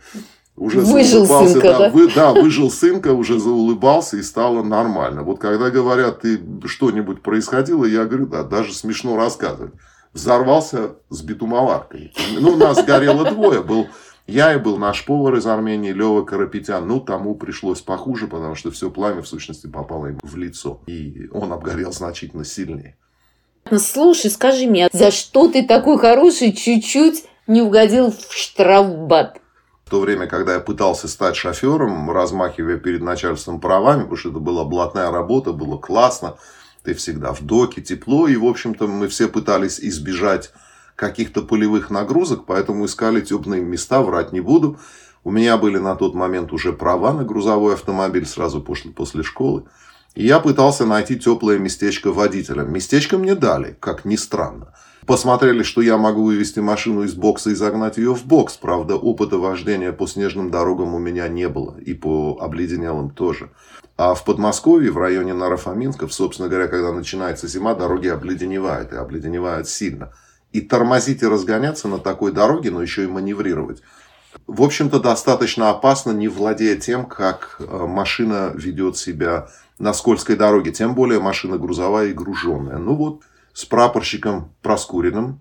уже 0.56 0.80
выжил 0.80 1.26
сынка, 1.26 1.60
да? 1.60 1.78
Да, 1.78 1.90
вы, 1.90 2.12
да, 2.12 2.32
выжил 2.32 2.68
сынка, 2.68 3.12
уже 3.12 3.38
заулыбался 3.38 4.16
и 4.16 4.22
стало 4.22 4.64
нормально. 4.64 5.22
Вот 5.22 5.38
когда 5.38 5.70
говорят, 5.70 6.22
ты 6.22 6.40
что-нибудь 6.64 7.22
происходило, 7.22 7.84
я 7.84 8.04
говорю, 8.04 8.26
да, 8.26 8.42
даже 8.42 8.74
смешно 8.74 9.16
рассказывать. 9.16 9.74
Взорвался 10.12 10.96
с 11.08 11.22
битумоваркой. 11.22 12.12
Ну, 12.36 12.56
нас 12.56 12.84
горело 12.84 13.30
двое. 13.30 13.62
Был 13.62 13.86
я 14.26 14.54
и 14.54 14.58
был 14.58 14.76
наш 14.76 15.04
повар 15.04 15.36
из 15.36 15.46
Армении, 15.46 15.92
Лева 15.92 16.24
Карапетян. 16.24 16.88
Ну, 16.88 16.98
тому 16.98 17.36
пришлось 17.36 17.80
похуже, 17.80 18.26
потому 18.26 18.56
что 18.56 18.72
все 18.72 18.90
пламя, 18.90 19.22
в 19.22 19.28
сущности, 19.28 19.68
попало 19.68 20.06
ему 20.06 20.18
в 20.20 20.36
лицо. 20.36 20.80
И 20.86 21.28
он 21.32 21.52
обгорел 21.52 21.92
значительно 21.92 22.44
сильнее. 22.44 22.96
Слушай, 23.78 24.32
скажи 24.32 24.66
мне, 24.66 24.88
за 24.92 25.12
что 25.12 25.48
ты 25.48 25.64
такой 25.64 25.96
хороший 25.98 26.52
чуть-чуть 26.52 27.24
не 27.46 27.62
угодил 27.62 28.10
в 28.10 28.32
штрафбат? 28.32 29.40
В 29.84 29.90
то 29.90 30.00
время, 30.00 30.26
когда 30.26 30.54
я 30.54 30.60
пытался 30.60 31.08
стать 31.08 31.36
шофером, 31.36 32.10
размахивая 32.10 32.78
перед 32.78 33.02
начальством 33.02 33.60
правами, 33.60 34.00
потому 34.00 34.16
что 34.16 34.30
это 34.30 34.38
была 34.38 34.64
блатная 34.64 35.10
работа, 35.10 35.52
было 35.52 35.76
классно, 35.76 36.36
ты 36.82 36.94
всегда 36.94 37.32
в 37.32 37.42
доке, 37.42 37.82
тепло, 37.82 38.26
и, 38.26 38.36
в 38.36 38.46
общем-то, 38.46 38.86
мы 38.86 39.08
все 39.08 39.28
пытались 39.28 39.78
избежать 39.80 40.52
каких-то 40.96 41.42
полевых 41.42 41.90
нагрузок, 41.90 42.46
поэтому 42.46 42.86
искали 42.86 43.20
теплые 43.20 43.62
места, 43.62 44.00
врать 44.00 44.32
не 44.32 44.40
буду. 44.40 44.78
У 45.22 45.30
меня 45.30 45.56
были 45.56 45.78
на 45.78 45.96
тот 45.96 46.14
момент 46.14 46.52
уже 46.52 46.72
права 46.72 47.12
на 47.12 47.24
грузовой 47.24 47.74
автомобиль 47.74 48.26
сразу 48.26 48.60
после, 48.60 48.90
после 48.90 49.22
школы. 49.22 49.64
И 50.14 50.24
я 50.26 50.38
пытался 50.38 50.86
найти 50.86 51.18
теплое 51.18 51.58
местечко 51.58 52.12
водителям. 52.12 52.72
Местечко 52.72 53.18
мне 53.18 53.34
дали, 53.34 53.76
как 53.80 54.04
ни 54.04 54.16
странно. 54.16 54.74
Посмотрели, 55.06 55.62
что 55.62 55.82
я 55.82 55.98
могу 55.98 56.24
вывести 56.24 56.60
машину 56.60 57.02
из 57.02 57.14
бокса 57.14 57.50
и 57.50 57.54
загнать 57.54 57.98
ее 57.98 58.14
в 58.14 58.24
бокс. 58.24 58.56
Правда, 58.56 58.96
опыта 58.96 59.38
вождения 59.38 59.92
по 59.92 60.06
снежным 60.06 60.50
дорогам 60.50 60.94
у 60.94 60.98
меня 60.98 61.28
не 61.28 61.48
было. 61.48 61.76
И 61.78 61.94
по 61.94 62.38
обледенелым 62.40 63.10
тоже. 63.10 63.50
А 63.96 64.14
в 64.14 64.24
Подмосковье, 64.24 64.90
в 64.90 64.98
районе 64.98 65.34
Нарафаминсков, 65.34 66.12
собственно 66.12 66.48
говоря, 66.48 66.68
когда 66.68 66.92
начинается 66.92 67.48
зима, 67.48 67.74
дороги 67.74 68.08
обледеневают. 68.08 68.92
И 68.92 68.96
обледеневают 68.96 69.68
сильно 69.68 70.12
и 70.54 70.60
тормозить 70.60 71.22
и 71.22 71.26
разгоняться 71.26 71.88
на 71.88 71.98
такой 71.98 72.32
дороге, 72.32 72.70
но 72.70 72.80
еще 72.80 73.02
и 73.02 73.08
маневрировать. 73.08 73.82
В 74.46 74.62
общем-то, 74.62 75.00
достаточно 75.00 75.70
опасно, 75.70 76.12
не 76.12 76.28
владея 76.28 76.76
тем, 76.76 77.06
как 77.06 77.56
э, 77.58 77.86
машина 77.86 78.52
ведет 78.54 78.96
себя 78.96 79.48
на 79.80 79.92
скользкой 79.92 80.36
дороге. 80.36 80.70
Тем 80.70 80.94
более 80.94 81.18
машина 81.18 81.58
грузовая 81.58 82.08
и 82.08 82.12
груженная. 82.12 82.78
Ну 82.78 82.94
вот, 82.94 83.22
с 83.54 83.64
прапорщиком 83.64 84.52
Проскуриным 84.60 85.40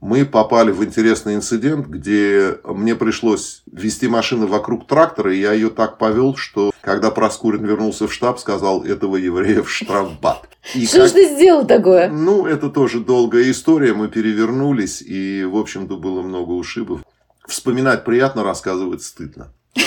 мы 0.00 0.24
попали 0.24 0.70
в 0.70 0.84
интересный 0.84 1.34
инцидент, 1.34 1.86
где 1.88 2.58
мне 2.62 2.94
пришлось 2.94 3.62
вести 3.66 4.06
машину 4.06 4.46
вокруг 4.46 4.86
трактора, 4.86 5.34
и 5.34 5.40
я 5.40 5.52
ее 5.52 5.70
так 5.70 5.98
повел, 5.98 6.36
что 6.36 6.70
когда 6.82 7.10
Проскурин 7.10 7.64
вернулся 7.64 8.06
в 8.06 8.12
штаб, 8.12 8.38
сказал 8.38 8.84
этого 8.84 9.16
еврея 9.16 9.62
в 9.62 9.70
штрафбат. 9.70 10.48
И 10.74 10.86
что 10.86 10.98
как... 10.98 11.08
ж 11.08 11.12
ты 11.12 11.34
сделал 11.34 11.66
такое? 11.66 12.08
Ну, 12.10 12.46
это 12.46 12.70
тоже 12.70 13.00
долгая 13.00 13.50
история, 13.50 13.92
мы 13.92 14.06
перевернулись, 14.06 15.02
и, 15.02 15.44
в 15.44 15.56
общем-то, 15.56 15.96
было 15.96 16.22
много 16.22 16.52
ушибов. 16.52 17.00
Вспоминать 17.48 18.04
приятно, 18.04 18.44
рассказывать 18.44 19.02
стыдно. 19.02 19.52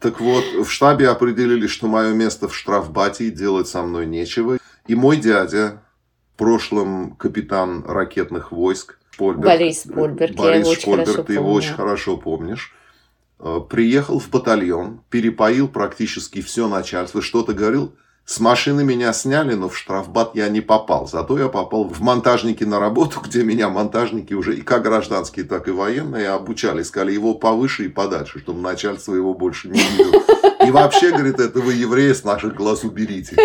Так 0.00 0.20
вот, 0.20 0.44
в 0.64 0.70
штабе 0.70 1.08
определили, 1.08 1.66
что 1.66 1.88
мое 1.88 2.12
место 2.12 2.46
в 2.46 2.54
штрафбате 2.54 3.24
и 3.24 3.30
делать 3.32 3.66
со 3.66 3.82
мной 3.82 4.06
нечего. 4.06 4.58
И 4.86 4.94
мой 4.94 5.16
дядя, 5.16 5.82
прошлом 6.38 7.16
капитан 7.16 7.84
ракетных 7.86 8.52
войск 8.52 8.98
Шпольберг. 9.18 9.44
Борис 9.44 9.82
Шпольберг, 9.82 10.36
Борис 10.36 10.66
я 10.66 10.72
его 10.72 10.74
Шпольберг, 10.74 11.08
очень 11.08 11.24
ты 11.24 11.32
его 11.34 11.52
очень 11.52 11.74
хорошо 11.74 12.16
помнишь. 12.16 12.72
Э, 13.40 13.58
приехал 13.68 14.20
в 14.20 14.30
батальон, 14.30 15.00
перепоил 15.10 15.68
практически 15.68 16.40
все 16.40 16.68
начальство, 16.68 17.20
что-то 17.20 17.52
говорил. 17.52 17.92
С 18.24 18.40
машины 18.40 18.84
меня 18.84 19.12
сняли, 19.14 19.54
но 19.54 19.68
в 19.68 19.76
штрафбат 19.76 20.34
я 20.34 20.48
не 20.48 20.60
попал. 20.60 21.08
Зато 21.08 21.38
я 21.38 21.48
попал 21.48 21.84
в 21.84 22.00
монтажники 22.00 22.62
на 22.62 22.78
работу, 22.78 23.20
где 23.24 23.42
меня 23.42 23.68
монтажники 23.68 24.34
уже 24.34 24.56
и 24.56 24.60
как 24.60 24.82
гражданские, 24.84 25.46
так 25.46 25.66
и 25.66 25.72
военные 25.72 26.28
обучали. 26.28 26.84
Сказали 26.84 27.12
его 27.12 27.34
повыше 27.34 27.86
и 27.86 27.88
подальше, 27.88 28.38
чтобы 28.38 28.60
начальство 28.60 29.14
его 29.14 29.34
больше 29.34 29.68
не 29.68 29.80
видело. 29.80 30.22
И 30.64 30.70
вообще, 30.70 31.10
говорит, 31.10 31.40
этого 31.40 31.70
еврея 31.70 32.14
с 32.14 32.22
наших 32.22 32.54
глаз 32.54 32.84
уберите. 32.84 33.36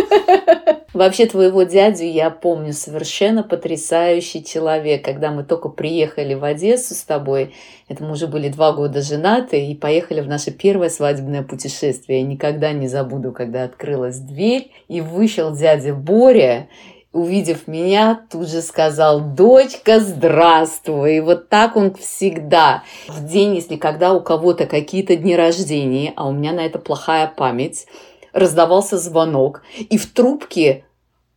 Вообще 0.94 1.26
твоего 1.26 1.64
дядю 1.64 2.04
я 2.04 2.30
помню 2.30 2.72
совершенно 2.72 3.42
потрясающий 3.42 4.44
человек. 4.44 5.04
Когда 5.04 5.32
мы 5.32 5.44
только 5.44 5.70
приехали 5.70 6.36
в 6.36 6.44
Одессу 6.44 6.94
с 6.94 7.02
тобой, 7.02 7.56
это 7.88 8.04
мы 8.04 8.12
уже 8.12 8.28
были 8.28 8.48
два 8.50 8.74
года 8.74 9.02
женаты 9.02 9.66
и 9.66 9.74
поехали 9.74 10.22
в 10.22 10.28
наше 10.28 10.52
первое 10.52 10.90
свадебное 10.90 11.42
путешествие. 11.42 12.22
Я 12.22 12.28
никогда 12.28 12.74
не 12.74 12.88
забуду, 12.88 13.32
когда 13.32 13.64
открылась 13.64 14.20
дверь 14.20 14.72
и 14.88 15.02
вышел 15.02 15.52
дядя 15.56 15.96
Боря, 15.96 16.68
увидев 17.12 17.68
меня, 17.68 18.22
тут 18.32 18.48
же 18.48 18.62
сказал, 18.62 19.20
дочка, 19.20 20.00
здравствуй. 20.00 21.18
И 21.18 21.22
вот 21.22 21.50
так 21.50 21.76
он 21.76 21.96
всегда. 21.96 22.84
В 23.08 23.26
день, 23.26 23.56
если 23.56 23.78
когда 23.78 24.14
у 24.14 24.22
кого-то 24.22 24.68
какие-то 24.68 25.16
дни 25.16 25.36
рождения, 25.36 26.14
а 26.16 26.28
у 26.28 26.34
меня 26.34 26.54
на 26.54 26.66
это 26.66 26.78
плохая 26.78 27.32
память, 27.36 27.88
раздавался 28.34 28.98
звонок, 28.98 29.62
и 29.78 29.98
в 29.98 30.12
трубке 30.12 30.84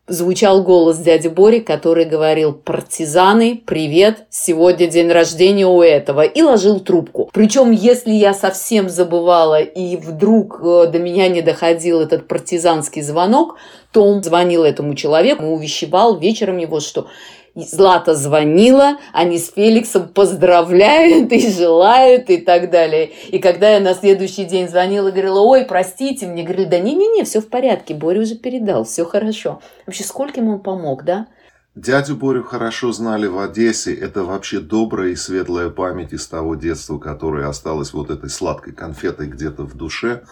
звучал 0.08 0.62
голос 0.62 0.98
дяди 0.98 1.28
Бори, 1.28 1.60
который 1.60 2.04
говорил 2.04 2.52
«Партизаны, 2.52 3.60
привет, 3.66 4.26
сегодня 4.30 4.86
день 4.86 5.10
рождения 5.10 5.66
у 5.66 5.82
этого» 5.82 6.22
и 6.22 6.42
ложил 6.42 6.80
трубку. 6.80 7.28
Причем, 7.32 7.70
если 7.70 8.12
я 8.12 8.32
совсем 8.32 8.88
забывала 8.88 9.60
и 9.60 9.96
вдруг 9.96 10.60
э, 10.62 10.86
до 10.86 10.98
меня 10.98 11.28
не 11.28 11.42
доходил 11.42 12.00
этот 12.00 12.28
партизанский 12.28 13.02
звонок, 13.02 13.56
то 13.92 14.04
он 14.04 14.22
звонил 14.22 14.64
этому 14.64 14.94
человеку, 14.94 15.44
увещевал 15.44 16.18
вечером 16.18 16.58
его, 16.58 16.80
что 16.80 17.08
Злата 17.56 18.14
звонила, 18.14 18.98
они 19.14 19.38
с 19.38 19.50
Феликсом 19.50 20.08
поздравляют 20.08 21.32
и 21.32 21.50
желают 21.50 22.28
и 22.28 22.36
так 22.36 22.70
далее. 22.70 23.12
И 23.28 23.38
когда 23.38 23.70
я 23.70 23.80
на 23.80 23.94
следующий 23.94 24.44
день 24.44 24.68
звонила, 24.68 25.10
говорила, 25.10 25.40
ой, 25.40 25.64
простите, 25.64 26.26
мне 26.26 26.42
говорили, 26.42 26.66
да 26.66 26.78
не-не-не, 26.78 27.24
все 27.24 27.40
в 27.40 27.48
порядке, 27.48 27.94
Боря 27.94 28.20
уже 28.20 28.34
передал, 28.34 28.84
все 28.84 29.06
хорошо. 29.06 29.62
Вообще, 29.86 30.04
сколько 30.04 30.40
ему 30.40 30.52
он 30.52 30.60
помог, 30.60 31.04
да? 31.04 31.28
Дядю 31.74 32.16
Борю 32.16 32.42
хорошо 32.42 32.92
знали 32.92 33.26
в 33.26 33.38
Одессе. 33.38 33.94
Это 33.94 34.24
вообще 34.24 34.60
добрая 34.60 35.10
и 35.10 35.16
светлая 35.16 35.70
память 35.70 36.12
из 36.12 36.26
того 36.26 36.56
детства, 36.56 36.98
которое 36.98 37.48
осталось 37.48 37.94
вот 37.94 38.10
этой 38.10 38.28
сладкой 38.28 38.74
конфетой 38.74 39.28
где-то 39.28 39.62
в 39.62 39.74
душе. 39.74 40.24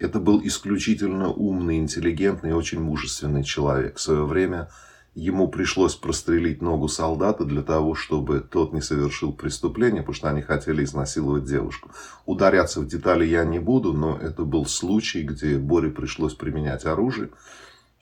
Это 0.00 0.18
был 0.18 0.40
исключительно 0.42 1.32
умный, 1.32 1.78
интеллигентный 1.78 2.54
очень 2.54 2.80
мужественный 2.80 3.44
человек. 3.44 3.98
В 3.98 4.00
свое 4.00 4.24
время 4.24 4.68
ему 5.14 5.48
пришлось 5.48 5.94
прострелить 5.94 6.62
ногу 6.62 6.88
солдата 6.88 7.44
для 7.44 7.62
того, 7.62 7.94
чтобы 7.94 8.40
тот 8.40 8.72
не 8.72 8.80
совершил 8.80 9.32
преступление, 9.32 10.02
потому 10.02 10.14
что 10.14 10.30
они 10.30 10.42
хотели 10.42 10.84
изнасиловать 10.84 11.44
девушку. 11.44 11.90
Ударяться 12.24 12.80
в 12.80 12.86
детали 12.86 13.26
я 13.26 13.44
не 13.44 13.58
буду, 13.58 13.92
но 13.92 14.16
это 14.16 14.44
был 14.44 14.64
случай, 14.64 15.22
где 15.22 15.58
Боре 15.58 15.90
пришлось 15.90 16.34
применять 16.34 16.86
оружие. 16.86 17.30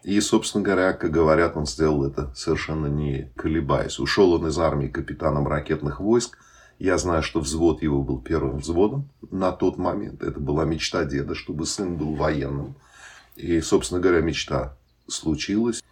И, 0.04 0.18
собственно 0.20 0.64
говоря, 0.64 0.92
как 0.92 1.10
говорят, 1.10 1.56
он 1.56 1.66
сделал 1.66 2.04
это 2.04 2.32
совершенно 2.34 2.86
не 2.86 3.30
колебаясь. 3.36 3.98
Ушел 3.98 4.32
он 4.32 4.46
из 4.46 4.58
армии 4.58 4.88
капитаном 4.88 5.46
ракетных 5.46 6.00
войск. 6.00 6.38
Я 6.78 6.96
знаю, 6.96 7.22
что 7.22 7.40
взвод 7.40 7.82
его 7.82 8.02
был 8.02 8.20
первым 8.20 8.58
взводом 8.58 9.10
на 9.30 9.52
тот 9.52 9.76
момент. 9.76 10.22
Это 10.22 10.40
была 10.40 10.64
мечта 10.64 11.04
деда, 11.04 11.34
чтобы 11.34 11.66
сын 11.66 11.96
был 11.96 12.14
военным. 12.14 12.76
И, 13.36 13.60
собственно 13.60 14.00
говоря, 14.00 14.22
мечта 14.22 14.74
случилась. 15.06 15.82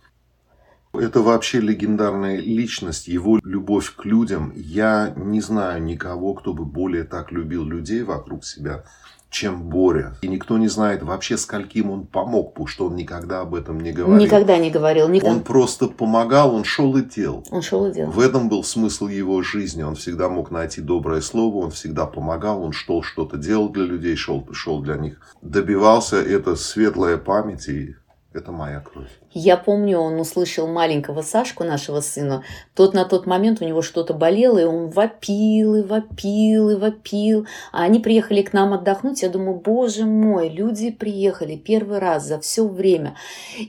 Это 0.93 1.21
вообще 1.21 1.61
легендарная 1.61 2.39
личность, 2.39 3.09
его 3.09 3.39
любовь 3.43 3.95
к 3.95 4.05
людям. 4.05 4.53
Я 4.57 5.13
не 5.17 5.41
знаю 5.41 5.83
никого, 5.83 6.35
кто 6.35 6.55
бы 6.55 6.65
более 6.65 7.05
так 7.05 7.31
любил 7.31 7.65
людей 7.65 8.03
вокруг 8.03 8.45
себя, 8.45 8.85
чем 9.31 9.69
Боря. 9.69 10.15
И 10.23 10.29
никто 10.29 10.57
не 10.57 10.69
знает 10.69 11.03
вообще, 11.03 11.37
скольким 11.37 11.91
он 11.91 12.07
помог, 12.07 12.55
потому 12.55 12.67
что 12.67 12.87
он 12.87 12.97
никогда 12.97 13.41
об 13.41 13.55
этом 13.55 13.81
не 13.81 13.93
говорил. 13.93 14.25
Никогда 14.25 14.57
не 14.57 14.71
говорил. 14.71 15.09
Никогда. 15.09 15.35
Он 15.37 15.43
просто 15.43 15.89
помогал, 15.89 16.55
он 16.55 16.65
шел 16.65 16.97
и 16.97 17.03
делал. 17.03 17.45
Он 17.51 17.61
шел 17.61 17.87
и 17.87 17.93
делал. 17.93 18.11
В 18.11 18.21
этом 18.21 18.49
был 18.49 18.65
смысл 18.65 19.07
его 19.09 19.43
жизни. 19.43 19.83
Он 19.83 19.95
всегда 19.95 20.29
мог 20.29 20.51
найти 20.51 20.81
доброе 20.81 21.21
слово, 21.21 21.65
он 21.65 21.71
всегда 21.71 22.07
помогал, 22.07 22.63
он 22.63 22.73
шел 22.73 23.03
что-то 23.03 23.37
делал 23.37 23.69
для 23.69 23.85
людей, 23.85 24.17
шел, 24.17 24.47
шел 24.53 24.81
для 24.81 24.97
них. 24.97 25.21
Добивался 25.43 26.17
это 26.17 26.57
светлая 26.57 27.19
память 27.19 27.69
и 27.69 27.97
это 28.35 28.53
моя 28.53 28.81
кровь. 28.81 29.09
Я 29.33 29.57
помню, 29.57 29.99
он 29.99 30.21
услышал 30.21 30.67
маленького 30.67 31.23
Сашку, 31.23 31.65
нашего 31.65 32.01
сына. 32.01 32.45
Тот 32.75 32.93
на 32.93 33.07
тот 33.07 33.27
момент 33.27 33.63
у 33.63 33.65
него 33.65 33.81
что-то 33.81 34.13
болело, 34.13 34.59
и 34.59 34.65
он 34.65 34.89
вопил, 34.89 35.77
и 35.77 35.83
вопил, 35.83 36.71
и 36.71 36.75
вопил. 36.75 37.47
А 37.73 37.85
они 37.85 38.01
приехали 38.01 38.43
к 38.43 38.53
нам 38.53 38.75
отдохнуть. 38.75 39.23
Я 39.23 39.31
думаю, 39.31 39.55
боже 39.55 40.05
мой, 40.05 40.51
люди 40.51 40.91
приехали 40.91 41.57
первый 41.57 42.01
раз 42.01 42.27
за 42.27 42.39
все 42.39 42.67
время. 42.69 43.17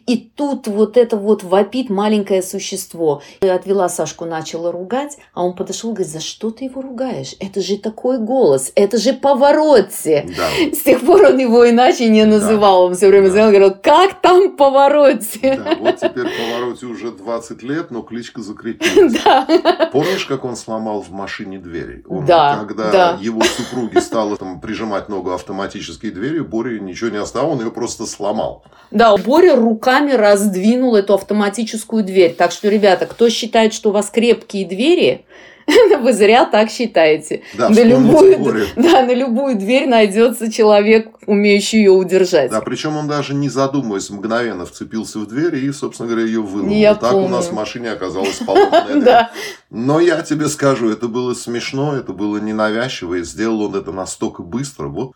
И 0.07 0.17
тут 0.17 0.67
вот 0.67 0.97
это 0.97 1.15
вот 1.15 1.43
вопит 1.43 1.89
маленькое 1.89 2.41
существо. 2.41 3.21
Я 3.41 3.55
отвела 3.55 3.87
Сашку, 3.87 4.25
начала 4.25 4.71
ругать, 4.73 5.17
а 5.33 5.45
он 5.45 5.55
подошел 5.55 5.91
и 5.91 5.93
говорит, 5.93 6.11
за 6.11 6.19
что 6.19 6.51
ты 6.51 6.65
его 6.65 6.81
ругаешь? 6.81 7.35
Это 7.39 7.61
же 7.61 7.77
такой 7.77 8.19
голос, 8.19 8.73
это 8.75 8.97
же 8.97 9.13
Поворотти. 9.13 10.25
Да. 10.35 10.75
С 10.75 10.81
тех 10.81 11.05
пор 11.05 11.23
он 11.23 11.37
его 11.37 11.69
иначе 11.69 12.09
не 12.09 12.25
называл. 12.25 12.81
Да. 12.81 12.85
Он 12.87 12.95
все 12.95 13.07
время 13.07 13.27
да. 13.27 13.31
звонил, 13.31 13.49
говорил, 13.51 13.77
как 13.81 14.21
там 14.21 14.48
Поворотти? 14.49 15.55
Да, 15.55 15.75
вот 15.79 15.97
теперь 15.97 16.25
повороте 16.25 16.85
уже 16.85 17.11
20 17.11 17.63
лет, 17.63 17.91
но 17.91 18.01
кличка 18.01 18.41
закрепилась. 18.41 19.19
Да. 19.23 19.89
Помнишь, 19.91 20.25
как 20.25 20.45
он 20.45 20.55
сломал 20.55 21.01
в 21.01 21.11
машине 21.11 21.57
двери? 21.57 22.03
Он, 22.07 22.25
да, 22.25 22.63
когда 22.65 22.91
да. 22.91 23.17
его 23.19 23.41
супруге 23.41 24.01
стало 24.01 24.37
там, 24.37 24.61
прижимать 24.61 25.09
ногу 25.09 25.31
автоматической 25.31 26.11
дверью, 26.11 26.45
Боря 26.45 26.79
ничего 26.79 27.09
не 27.09 27.17
оставил, 27.17 27.49
он 27.49 27.59
ее 27.59 27.71
просто 27.71 28.05
сломал. 28.05 28.63
Да, 28.91 29.15
Боря 29.17 29.55
руками 29.55 30.13
раздвинул 30.13 30.95
эту 30.95 31.13
автоматическую 31.15 32.03
дверь. 32.03 32.33
Так 32.33 32.51
что, 32.51 32.69
ребята, 32.69 33.05
кто 33.05 33.29
считает, 33.29 33.73
что 33.73 33.89
у 33.89 33.91
вас 33.91 34.09
крепкие 34.09 34.65
двери, 34.65 35.25
Вы 36.01 36.13
зря 36.13 36.45
так 36.45 36.69
считаете. 36.69 37.41
Да, 37.57 37.69
на, 37.69 37.83
любую, 37.83 38.67
да, 38.75 39.05
на 39.05 39.13
любую 39.13 39.55
дверь 39.55 39.87
найдется 39.87 40.51
человек, 40.51 41.09
умеющий 41.25 41.79
ее 41.79 41.91
удержать. 41.91 42.51
Да, 42.51 42.61
причем 42.61 42.97
он 42.97 43.07
даже 43.07 43.33
не 43.33 43.49
задумываясь, 43.49 44.09
мгновенно 44.09 44.65
вцепился 44.65 45.19
в 45.19 45.27
дверь 45.27 45.55
и, 45.55 45.71
собственно 45.71 46.09
говоря, 46.09 46.25
ее 46.25 46.41
вынул. 46.41 46.69
Я 46.69 46.95
так 46.95 47.11
помню. 47.11 47.27
у 47.27 47.29
нас 47.29 47.47
в 47.47 47.53
машине 47.53 47.91
оказалась 47.91 48.37
поломанная 48.45 49.01
дверь. 49.01 49.25
Но 49.69 49.99
я 49.99 50.21
тебе 50.21 50.47
скажу, 50.47 50.89
это 50.89 51.07
было 51.07 51.33
смешно, 51.33 51.95
это 51.95 52.13
было 52.13 52.37
ненавязчиво, 52.37 53.15
и 53.15 53.23
сделал 53.23 53.63
он 53.63 53.75
это 53.75 53.91
настолько 53.91 54.41
быстро. 54.43 54.87
Вот 54.87 55.13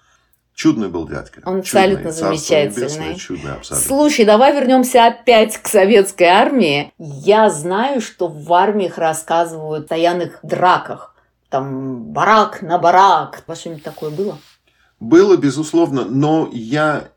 Чудный 0.54 0.88
был 0.88 1.08
дядька. 1.08 1.42
Он 1.46 1.60
абсолютно 1.60 2.12
чудный, 2.12 2.38
замечательный. 2.38 3.16
чудный, 3.16 3.54
абсолютно. 3.54 3.88
Слушай, 3.88 4.26
давай 4.26 4.54
вернемся 4.54 5.08
опять 5.08 5.58
к 5.58 5.68
советской 5.68 6.26
армии. 6.26 6.94
Я 7.00 7.50
знаю, 7.50 8.02
что 8.02 8.28
в 8.28 8.54
армиях 8.54 9.00
рассказывают 9.00 9.86
о 9.86 9.96
постоянных 10.04 10.40
драках. 10.44 11.16
Там 11.50 12.06
барак 12.12 12.62
на 12.62 12.78
барак. 12.78 13.44
Во 13.48 13.56
что-нибудь 13.56 13.84
такое 13.84 14.10
было? 14.10 14.38
Было, 15.00 15.38
безусловно, 15.38 16.06
но 16.06 16.50
я 16.52 17.10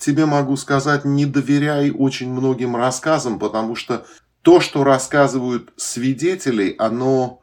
тебе 0.00 0.26
могу 0.26 0.56
сказать, 0.56 1.04
не 1.04 1.26
доверяй 1.26 1.90
очень 1.90 2.30
многим 2.30 2.76
рассказам, 2.76 3.38
потому 3.38 3.76
что 3.76 4.04
то, 4.42 4.60
что 4.60 4.84
рассказывают 4.84 5.72
свидетели, 5.76 6.74
оно 6.78 7.40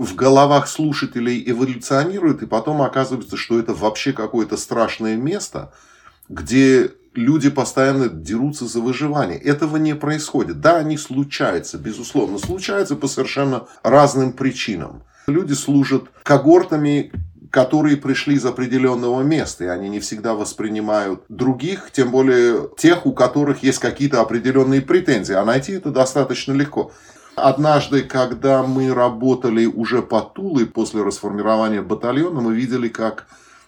в 0.00 0.14
головах 0.14 0.66
слушателей 0.66 1.44
эволюционирует, 1.46 2.42
и 2.42 2.46
потом 2.46 2.80
оказывается, 2.80 3.36
что 3.36 3.58
это 3.58 3.74
вообще 3.74 4.14
какое-то 4.14 4.56
страшное 4.56 5.14
место, 5.14 5.74
где 6.30 6.92
люди 7.12 7.50
постоянно 7.50 8.08
дерутся 8.08 8.64
за 8.64 8.80
выживание. 8.80 9.38
Этого 9.38 9.76
не 9.76 9.94
происходит. 9.94 10.62
Да, 10.62 10.78
они 10.78 10.96
случаются, 10.96 11.76
безусловно, 11.76 12.38
случаются 12.38 12.96
по 12.96 13.08
совершенно 13.08 13.66
разным 13.82 14.32
причинам. 14.32 15.02
Люди 15.26 15.52
служат 15.52 16.04
когортами, 16.22 17.12
которые 17.50 17.98
пришли 17.98 18.36
из 18.36 18.46
определенного 18.46 19.20
места, 19.20 19.64
и 19.64 19.66
они 19.66 19.90
не 19.90 20.00
всегда 20.00 20.32
воспринимают 20.32 21.24
других, 21.28 21.90
тем 21.92 22.10
более 22.10 22.70
тех, 22.78 23.04
у 23.04 23.12
которых 23.12 23.62
есть 23.62 23.80
какие-то 23.80 24.22
определенные 24.22 24.80
претензии. 24.80 25.34
А 25.34 25.44
найти 25.44 25.72
это 25.72 25.90
достаточно 25.90 26.54
легко. 26.54 26.90
Однажды, 27.36 28.02
когда 28.02 28.62
мы 28.62 28.92
работали 28.92 29.66
уже 29.66 30.02
под 30.02 30.34
Тулой 30.34 30.66
после 30.66 31.02
расформирования 31.02 31.82
батальона, 31.82 32.40
мы 32.40 32.54
видели, 32.54 32.88
как 32.88 33.26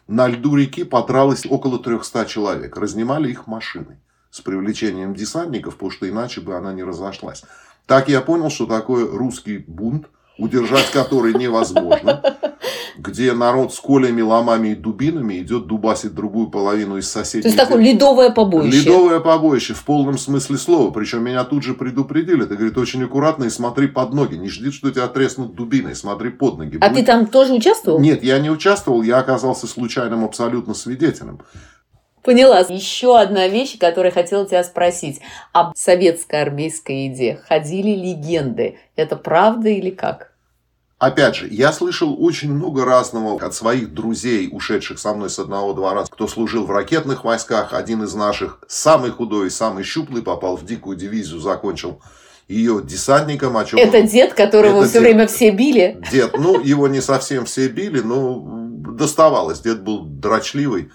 на 0.08 0.28
льду 0.28 0.56
реки 0.56 0.84
подралось 0.84 1.46
около 1.48 1.78
300 1.78 2.26
человек. 2.26 2.76
Разнимали 2.76 3.30
их 3.30 3.46
машины 3.46 4.00
с 4.30 4.40
привлечением 4.40 5.14
десантников, 5.14 5.74
потому 5.74 5.90
что 5.90 6.08
иначе 6.08 6.40
бы 6.40 6.56
она 6.56 6.72
не 6.72 6.82
разошлась. 6.82 7.44
Так 7.86 8.08
я 8.08 8.20
понял, 8.20 8.50
что 8.50 8.66
такое 8.66 9.06
русский 9.06 9.58
бунт– 9.58 10.06
удержать 10.38 10.90
который 10.90 11.34
невозможно, 11.34 12.22
где 12.98 13.32
народ 13.32 13.74
с 13.74 13.78
колями, 13.78 14.22
ломами 14.22 14.68
и 14.68 14.74
дубинами 14.74 15.38
идет 15.40 15.66
дубасить 15.66 16.14
другую 16.14 16.48
половину 16.48 16.96
из 16.96 17.10
соседей. 17.10 17.42
То 17.42 17.48
есть 17.48 17.58
такое 17.58 17.82
ледовое 17.82 18.30
побоище. 18.30 18.78
Ледовое 18.78 19.20
побоище 19.20 19.74
в 19.74 19.84
полном 19.84 20.18
смысле 20.18 20.56
слова. 20.56 20.90
Причем 20.90 21.24
меня 21.24 21.44
тут 21.44 21.62
же 21.62 21.74
предупредили. 21.74 22.44
Ты, 22.44 22.56
говорит, 22.56 22.78
очень 22.78 23.04
аккуратно 23.04 23.44
и 23.44 23.50
смотри 23.50 23.88
под 23.88 24.14
ноги. 24.14 24.36
Не 24.36 24.48
жди, 24.48 24.70
что 24.70 24.90
тебя 24.90 25.08
треснут 25.08 25.54
дубиной, 25.54 25.94
смотри 25.94 26.30
под 26.30 26.58
ноги. 26.58 26.78
А 26.80 26.88
Будь... 26.88 26.98
ты 26.98 27.04
там 27.04 27.26
тоже 27.26 27.52
участвовал? 27.54 28.00
Нет, 28.00 28.22
я 28.22 28.38
не 28.38 28.50
участвовал, 28.50 29.02
я 29.02 29.18
оказался 29.18 29.66
случайным 29.66 30.24
абсолютно 30.24 30.74
свидетелем. 30.74 31.40
Поняла. 32.22 32.60
Еще 32.60 33.18
одна 33.18 33.48
вещь, 33.48 33.78
которую 33.78 34.12
хотела 34.12 34.46
тебя 34.46 34.62
спросить. 34.62 35.20
Об 35.52 35.74
советской 35.76 36.40
армейской 36.40 37.06
еде 37.06 37.40
ходили 37.48 37.90
легенды. 37.90 38.78
Это 38.96 39.16
правда 39.16 39.68
или 39.68 39.90
как? 39.90 40.32
Опять 40.98 41.34
же, 41.34 41.48
я 41.50 41.72
слышал 41.72 42.16
очень 42.24 42.52
много 42.52 42.84
разного 42.84 43.44
от 43.44 43.54
своих 43.54 43.92
друзей, 43.92 44.48
ушедших 44.52 45.00
со 45.00 45.12
мной 45.14 45.30
с 45.30 45.38
одного 45.40 45.72
двора, 45.72 46.04
кто 46.04 46.28
служил 46.28 46.64
в 46.64 46.70
ракетных 46.70 47.24
войсках. 47.24 47.74
Один 47.74 48.04
из 48.04 48.14
наших, 48.14 48.60
самый 48.68 49.10
худой, 49.10 49.50
самый 49.50 49.82
щуплый, 49.82 50.22
попал 50.22 50.56
в 50.56 50.64
дикую 50.64 50.96
дивизию, 50.96 51.40
закончил 51.40 52.00
ее 52.46 52.80
десантником. 52.84 53.56
О 53.56 53.64
чем 53.64 53.80
Это 53.80 53.98
он... 53.98 54.06
дед, 54.06 54.34
которого 54.34 54.82
Это 54.82 54.90
все 54.90 55.00
дед... 55.00 55.02
время 55.02 55.26
все 55.26 55.50
били? 55.50 56.00
Дед, 56.12 56.38
ну, 56.38 56.60
его 56.60 56.86
не 56.86 57.00
совсем 57.00 57.46
все 57.46 57.66
били, 57.66 57.98
но 57.98 58.40
доставалось. 58.92 59.58
Дед 59.58 59.82
был 59.82 60.04
дрочливый 60.04 60.92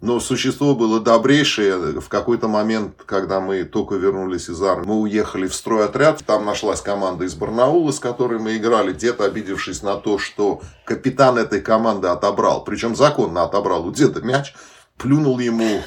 Но 0.00 0.18
существо 0.18 0.74
было 0.74 0.98
добрейшее. 0.98 2.00
В 2.00 2.08
какой-то 2.08 2.48
момент, 2.48 3.02
когда 3.04 3.38
мы 3.38 3.64
только 3.64 3.96
вернулись 3.96 4.48
из 4.48 4.62
армии, 4.62 4.86
мы 4.86 5.00
уехали 5.00 5.46
в 5.46 5.54
стройотряд. 5.54 6.24
Там 6.24 6.46
нашлась 6.46 6.80
команда 6.80 7.26
из 7.26 7.34
Барнаула, 7.34 7.92
с 7.92 7.98
которой 7.98 8.38
мы 8.38 8.56
играли. 8.56 8.94
Дед, 8.94 9.20
обидевшись 9.20 9.82
на 9.82 9.96
то, 9.96 10.18
что 10.18 10.62
капитан 10.86 11.36
этой 11.36 11.60
команды 11.60 12.08
отобрал, 12.08 12.64
причем 12.64 12.96
законно 12.96 13.42
отобрал 13.42 13.86
у 13.86 13.92
деда 13.92 14.22
мяч, 14.22 14.54
плюнул 14.96 15.38
ему 15.38 15.82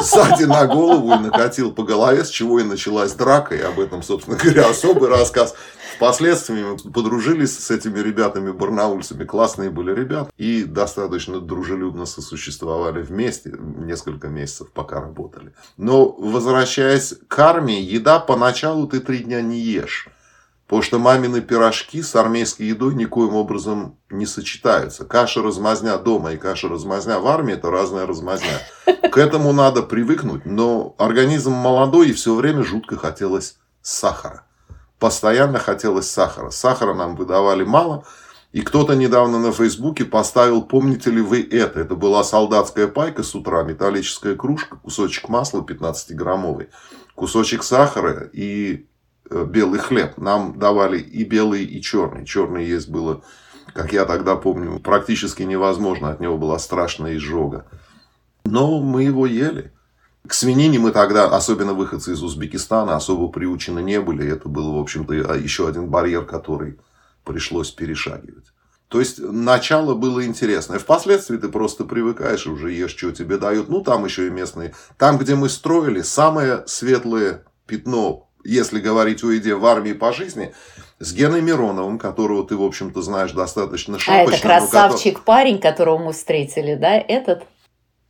сзади 0.00 0.44
на 0.44 0.66
голову 0.66 1.12
и 1.12 1.18
накатил 1.18 1.72
по 1.72 1.82
голове, 1.82 2.24
с 2.24 2.28
чего 2.28 2.60
и 2.60 2.62
началась 2.62 3.12
драка. 3.14 3.56
И 3.56 3.60
об 3.60 3.80
этом, 3.80 4.04
собственно 4.04 4.36
говоря, 4.36 4.68
особый 4.68 5.08
рассказ. 5.08 5.56
Впоследствии 6.00 6.64
мы 6.64 6.78
подружились 6.78 7.58
с 7.58 7.70
этими 7.70 7.98
ребятами, 7.98 8.52
барнаульцами. 8.52 9.24
Классные 9.24 9.68
были 9.68 9.94
ребята. 9.94 10.30
И 10.38 10.64
достаточно 10.64 11.42
дружелюбно 11.42 12.06
сосуществовали 12.06 13.02
вместе 13.02 13.54
несколько 13.60 14.28
месяцев, 14.28 14.72
пока 14.72 14.98
работали. 15.02 15.52
Но, 15.76 16.08
возвращаясь 16.08 17.12
к 17.28 17.38
армии, 17.38 17.78
еда 17.78 18.18
поначалу 18.18 18.86
ты 18.86 19.00
три 19.00 19.18
дня 19.18 19.42
не 19.42 19.60
ешь. 19.60 20.08
Потому 20.66 20.80
что 20.80 20.98
мамины 20.98 21.42
пирожки 21.42 22.00
с 22.00 22.16
армейской 22.16 22.68
едой 22.68 22.94
никоим 22.94 23.34
образом 23.34 23.98
не 24.08 24.24
сочетаются. 24.24 25.04
Каша 25.04 25.42
размазня 25.42 25.98
дома 25.98 26.32
и 26.32 26.38
каша 26.38 26.70
размазня 26.70 27.18
в 27.18 27.26
армии– 27.26 27.52
это 27.56 27.70
разная 27.70 28.06
размазня. 28.06 28.58
К 28.86 29.18
этому 29.18 29.52
надо 29.52 29.82
привыкнуть, 29.82 30.46
но 30.46 30.94
организм 30.96 31.52
молодой 31.52 32.08
и 32.08 32.14
все 32.14 32.34
время 32.34 32.64
жутко 32.64 32.96
хотелось 32.96 33.58
сахара 33.82 34.46
постоянно 35.00 35.58
хотелось 35.58 36.08
сахара. 36.08 36.50
Сахара 36.50 36.94
нам 36.94 37.16
выдавали 37.16 37.64
мало. 37.64 38.04
И 38.52 38.62
кто-то 38.62 38.94
недавно 38.94 39.38
на 39.38 39.52
Фейсбуке 39.52 40.04
поставил, 40.04 40.62
помните 40.62 41.10
ли 41.10 41.20
вы 41.20 41.40
это? 41.40 41.80
Это 41.80 41.94
была 41.94 42.22
солдатская 42.24 42.88
пайка 42.88 43.22
с 43.22 43.34
утра, 43.34 43.62
металлическая 43.62 44.34
кружка, 44.34 44.76
кусочек 44.76 45.28
масла 45.28 45.60
15-граммовый, 45.60 46.68
кусочек 47.14 47.62
сахара 47.62 48.28
и 48.32 48.88
э, 49.30 49.44
белый 49.44 49.78
хлеб. 49.78 50.18
Нам 50.18 50.58
давали 50.58 50.98
и 50.98 51.22
белый, 51.22 51.64
и 51.64 51.80
черный. 51.80 52.26
Черный 52.26 52.66
есть 52.66 52.88
было, 52.88 53.22
как 53.72 53.92
я 53.92 54.04
тогда 54.04 54.34
помню, 54.34 54.80
практически 54.80 55.44
невозможно. 55.44 56.10
От 56.10 56.18
него 56.18 56.36
была 56.36 56.58
страшная 56.58 57.16
изжога. 57.16 57.66
Но 58.44 58.80
мы 58.80 59.04
его 59.04 59.26
ели. 59.26 59.72
К 60.26 60.34
свинине 60.34 60.78
мы 60.78 60.92
тогда, 60.92 61.26
особенно 61.26 61.72
выходцы 61.72 62.12
из 62.12 62.22
Узбекистана, 62.22 62.96
особо 62.96 63.28
приучены 63.28 63.80
не 63.80 64.00
были. 64.00 64.30
Это 64.30 64.48
был, 64.48 64.74
в 64.74 64.78
общем-то, 64.78 65.14
а, 65.32 65.36
еще 65.36 65.66
один 65.66 65.86
барьер, 65.86 66.24
который 66.24 66.78
пришлось 67.24 67.70
перешагивать. 67.70 68.44
То 68.88 68.98
есть, 68.98 69.20
начало 69.20 69.94
было 69.94 70.24
интересное. 70.26 70.78
Впоследствии 70.78 71.36
ты 71.36 71.48
просто 71.48 71.84
привыкаешь 71.84 72.46
и 72.46 72.50
уже 72.50 72.72
ешь, 72.72 72.96
что 72.96 73.12
тебе 73.12 73.38
дают. 73.38 73.68
Ну, 73.68 73.82
там 73.82 74.04
еще 74.04 74.26
и 74.26 74.30
местные. 74.30 74.74
Там, 74.98 75.16
где 75.16 75.36
мы 75.36 75.48
строили, 75.48 76.02
самое 76.02 76.64
светлое 76.66 77.44
пятно, 77.66 78.28
если 78.44 78.80
говорить 78.80 79.22
о 79.22 79.30
еде 79.30 79.54
в 79.54 79.64
армии 79.64 79.92
по 79.92 80.12
жизни, 80.12 80.52
с 80.98 81.12
Геной 81.12 81.40
Мироновым, 81.40 81.98
которого 81.98 82.46
ты, 82.46 82.56
в 82.56 82.62
общем-то, 82.62 83.00
знаешь 83.00 83.32
достаточно 83.32 83.98
шапочно. 83.98 84.32
А 84.32 84.34
это 84.34 84.42
красавчик 84.42 85.20
парень, 85.20 85.60
которого 85.60 85.98
мы 85.98 86.12
встретили, 86.12 86.74
да, 86.74 86.94
этот? 86.94 87.44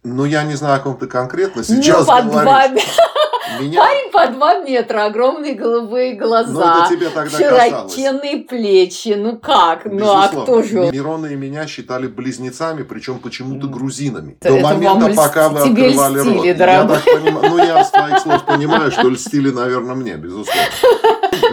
Ну, 0.03 0.25
я 0.25 0.45
не 0.45 0.55
знаю, 0.55 0.77
о 0.77 0.81
ком 0.81 0.97
ты 0.97 1.07
конкретно 1.07 1.63
сейчас 1.63 2.07
ну, 2.07 2.07
под 2.07 2.27
говоришь. 2.27 2.85
Два... 2.97 3.11
Меня... 3.59 3.81
Парень 3.81 4.13
по 4.13 4.27
два 4.29 4.59
метра, 4.61 5.07
огромные 5.07 5.55
голубые 5.55 6.15
глаза, 6.15 6.89
ну, 6.89 6.97
тебе 6.97 7.11
тогда 7.11 7.37
широченные 7.37 8.39
плечи. 8.39 9.15
Ну 9.17 9.39
как? 9.39 9.85
Безусловно. 9.85 10.31
Ну 10.33 10.41
а 10.41 10.43
кто 10.45 10.63
же? 10.63 10.91
Мирона 10.93 11.27
и 11.27 11.37
меня 11.37 11.67
считали 11.67 12.07
близнецами, 12.07 12.83
причем 12.83 13.19
почему-то 13.19 13.67
грузинами. 13.67 14.37
Это, 14.41 14.51
До 14.51 14.57
это 14.57 14.69
момента, 14.69 15.15
пока 15.15 15.49
вы 15.49 15.61
открывали 15.61 16.19
льстили, 16.19 16.49
рот. 16.49 16.57
Дорогой. 16.57 16.97
Я 16.97 17.01
так 17.01 17.05
понимаю, 17.05 17.51
ну 17.51 17.59
я 17.59 17.85
с 17.85 17.91
твоих 17.91 18.19
слов 18.21 18.47
понимаю, 18.47 18.91
что 18.93 19.09
льстили, 19.09 19.51
наверное, 19.51 19.95
мне, 19.95 20.17
безусловно. 20.17 20.63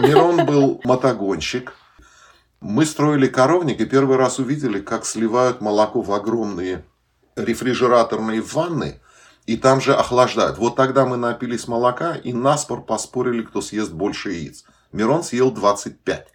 Мирон 0.00 0.46
был 0.46 0.80
мотогонщик. 0.84 1.74
Мы 2.60 2.86
строили 2.86 3.26
коровник 3.26 3.80
и 3.80 3.84
первый 3.84 4.16
раз 4.16 4.38
увидели, 4.38 4.80
как 4.80 5.04
сливают 5.04 5.60
молоко 5.60 6.00
в 6.00 6.12
огромные 6.12 6.84
рефрижераторные 7.38 8.42
ванны, 8.42 9.00
и 9.46 9.56
там 9.56 9.80
же 9.80 9.94
охлаждают. 9.94 10.58
Вот 10.58 10.76
тогда 10.76 11.06
мы 11.06 11.16
напились 11.16 11.68
молока 11.68 12.14
и 12.14 12.32
наспор 12.32 12.82
поспорили, 12.82 13.42
кто 13.42 13.60
съест 13.60 13.92
больше 13.92 14.32
яиц. 14.32 14.64
Мирон 14.92 15.22
съел 15.22 15.50
25. 15.50 16.26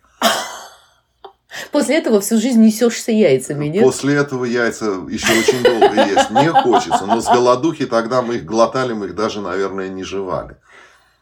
После 1.71 1.97
этого 1.97 2.19
всю 2.19 2.39
жизнь 2.39 2.61
несешься 2.61 3.11
яйцами, 3.11 3.67
нет? 3.67 3.83
После 3.83 4.15
этого 4.15 4.45
яйца 4.45 4.85
еще 5.07 5.31
очень 5.33 5.61
долго 5.61 5.93
есть 6.05 6.31
не 6.31 6.51
хочется. 6.51 7.05
Но 7.05 7.21
с 7.21 7.25
голодухи 7.25 7.85
тогда 7.85 8.23
мы 8.23 8.37
их 8.37 8.45
глотали, 8.45 8.93
мы 8.93 9.07
их 9.07 9.15
даже, 9.15 9.41
наверное, 9.41 9.89
не 9.89 10.03
жевали 10.03 10.57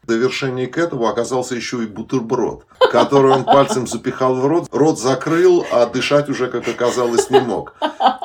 довершение 0.06 0.68
к 0.68 0.78
этому 0.78 1.08
оказался 1.08 1.56
еще 1.56 1.84
и 1.84 1.88
бутерброд, 1.88 2.66
который 2.92 3.32
он 3.32 3.46
пальцем 3.46 3.88
запихал 3.88 4.36
в 4.36 4.46
рот, 4.46 4.68
рот 4.72 5.00
закрыл, 5.00 5.66
а 5.72 5.86
дышать 5.86 6.30
уже, 6.30 6.48
как 6.48 6.68
оказалось, 6.68 7.30
не 7.30 7.40
мог. 7.40 7.76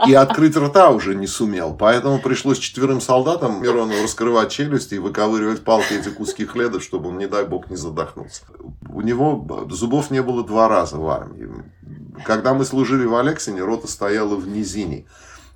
И 0.06 0.14
открыть 0.14 0.56
рта 0.56 0.90
уже 0.90 1.14
не 1.14 1.26
сумел. 1.26 1.74
Поэтому 1.74 2.18
пришлось 2.18 2.58
четверым 2.58 3.00
солдатам 3.00 3.62
Мирону 3.62 3.92
раскрывать 4.02 4.50
челюсти 4.50 4.94
и 4.94 4.98
выковыривать 4.98 5.64
палкой 5.64 5.98
эти 5.98 6.08
куски 6.08 6.46
хлеба, 6.46 6.80
чтобы 6.80 7.10
он, 7.10 7.18
не 7.18 7.26
дай 7.26 7.44
бог, 7.44 7.68
не 7.70 7.76
задохнулся. 7.76 8.42
У 8.88 9.00
него 9.00 9.66
зубов 9.70 10.10
не 10.10 10.22
было 10.22 10.44
два 10.44 10.68
раза 10.68 10.96
в 10.96 11.08
армии. 11.08 11.48
Когда 12.24 12.54
мы 12.54 12.64
служили 12.64 13.04
в 13.04 13.14
Алексине, 13.14 13.62
рота 13.62 13.86
стояла 13.86 14.36
в 14.36 14.48
низине. 14.48 15.06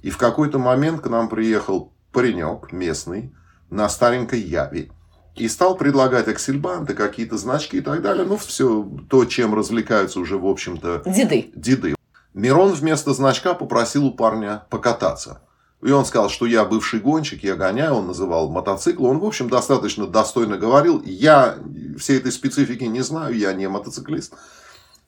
И 0.03 0.11
в 0.11 0.19
какой-то 0.19 0.59
момент 0.59 1.01
к 1.01 1.09
нам 1.09 1.29
приехал 1.29 1.93
паренек 2.13 2.73
местный 2.73 3.33
на 3.71 3.89
старенькой 3.89 4.41
Яве 4.41 4.91
и 5.37 5.49
стал 5.49 5.77
предлагать 5.77 6.29
аксельбанты, 6.29 6.95
какие-то 6.95 7.39
значки 7.39 7.79
и 7.79 7.81
так 7.81 8.03
далее. 8.03 8.25
Ну, 8.25 8.37
все 8.37 8.89
то, 9.09 9.25
чем 9.25 9.55
развлекаются 9.55 10.21
уже, 10.21 10.37
в 10.37 10.47
общем-то... 10.47 11.03
Деды. 11.07 11.51
Деды. 11.55 11.95
Мирон 12.35 12.73
вместо 12.73 13.15
значка 13.15 13.55
попросил 13.55 14.07
у 14.07 14.13
парня 14.13 14.65
покататься. 14.71 15.43
И 15.83 15.91
он 15.91 16.05
сказал, 16.05 16.29
что 16.29 16.45
я 16.45 16.65
бывший 16.65 17.01
гонщик, 17.01 17.43
я 17.43 17.57
гоняю, 17.57 17.95
он 17.95 18.07
называл 18.07 18.51
мотоцикл. 18.51 19.07
Он, 19.07 19.19
в 19.19 19.25
общем, 19.25 19.49
достаточно 19.49 20.07
достойно 20.07 20.59
говорил. 20.59 21.03
Я 21.03 21.57
всей 21.99 22.19
этой 22.19 22.33
специфики 22.33 22.85
не 22.85 23.01
знаю, 23.01 23.37
я 23.37 23.53
не 23.55 23.69
мотоциклист. 23.69 24.35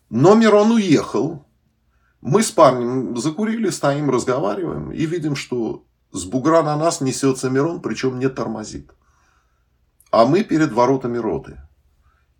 Но 0.08 0.34
Мирон 0.34 0.72
уехал. 0.72 1.44
Мы 2.22 2.42
с 2.42 2.50
парнем 2.50 3.16
закурили, 3.18 3.68
стоим, 3.68 4.08
разговариваем 4.08 4.92
и 4.92 5.04
видим, 5.04 5.36
что 5.36 5.84
с 6.12 6.24
бугра 6.24 6.62
на 6.62 6.76
нас 6.76 7.00
несется 7.00 7.50
Мирон, 7.50 7.82
причем 7.82 8.18
не 8.18 8.28
тормозит 8.28 8.92
а 10.12 10.26
мы 10.26 10.44
перед 10.44 10.72
воротами 10.72 11.18
роты. 11.18 11.58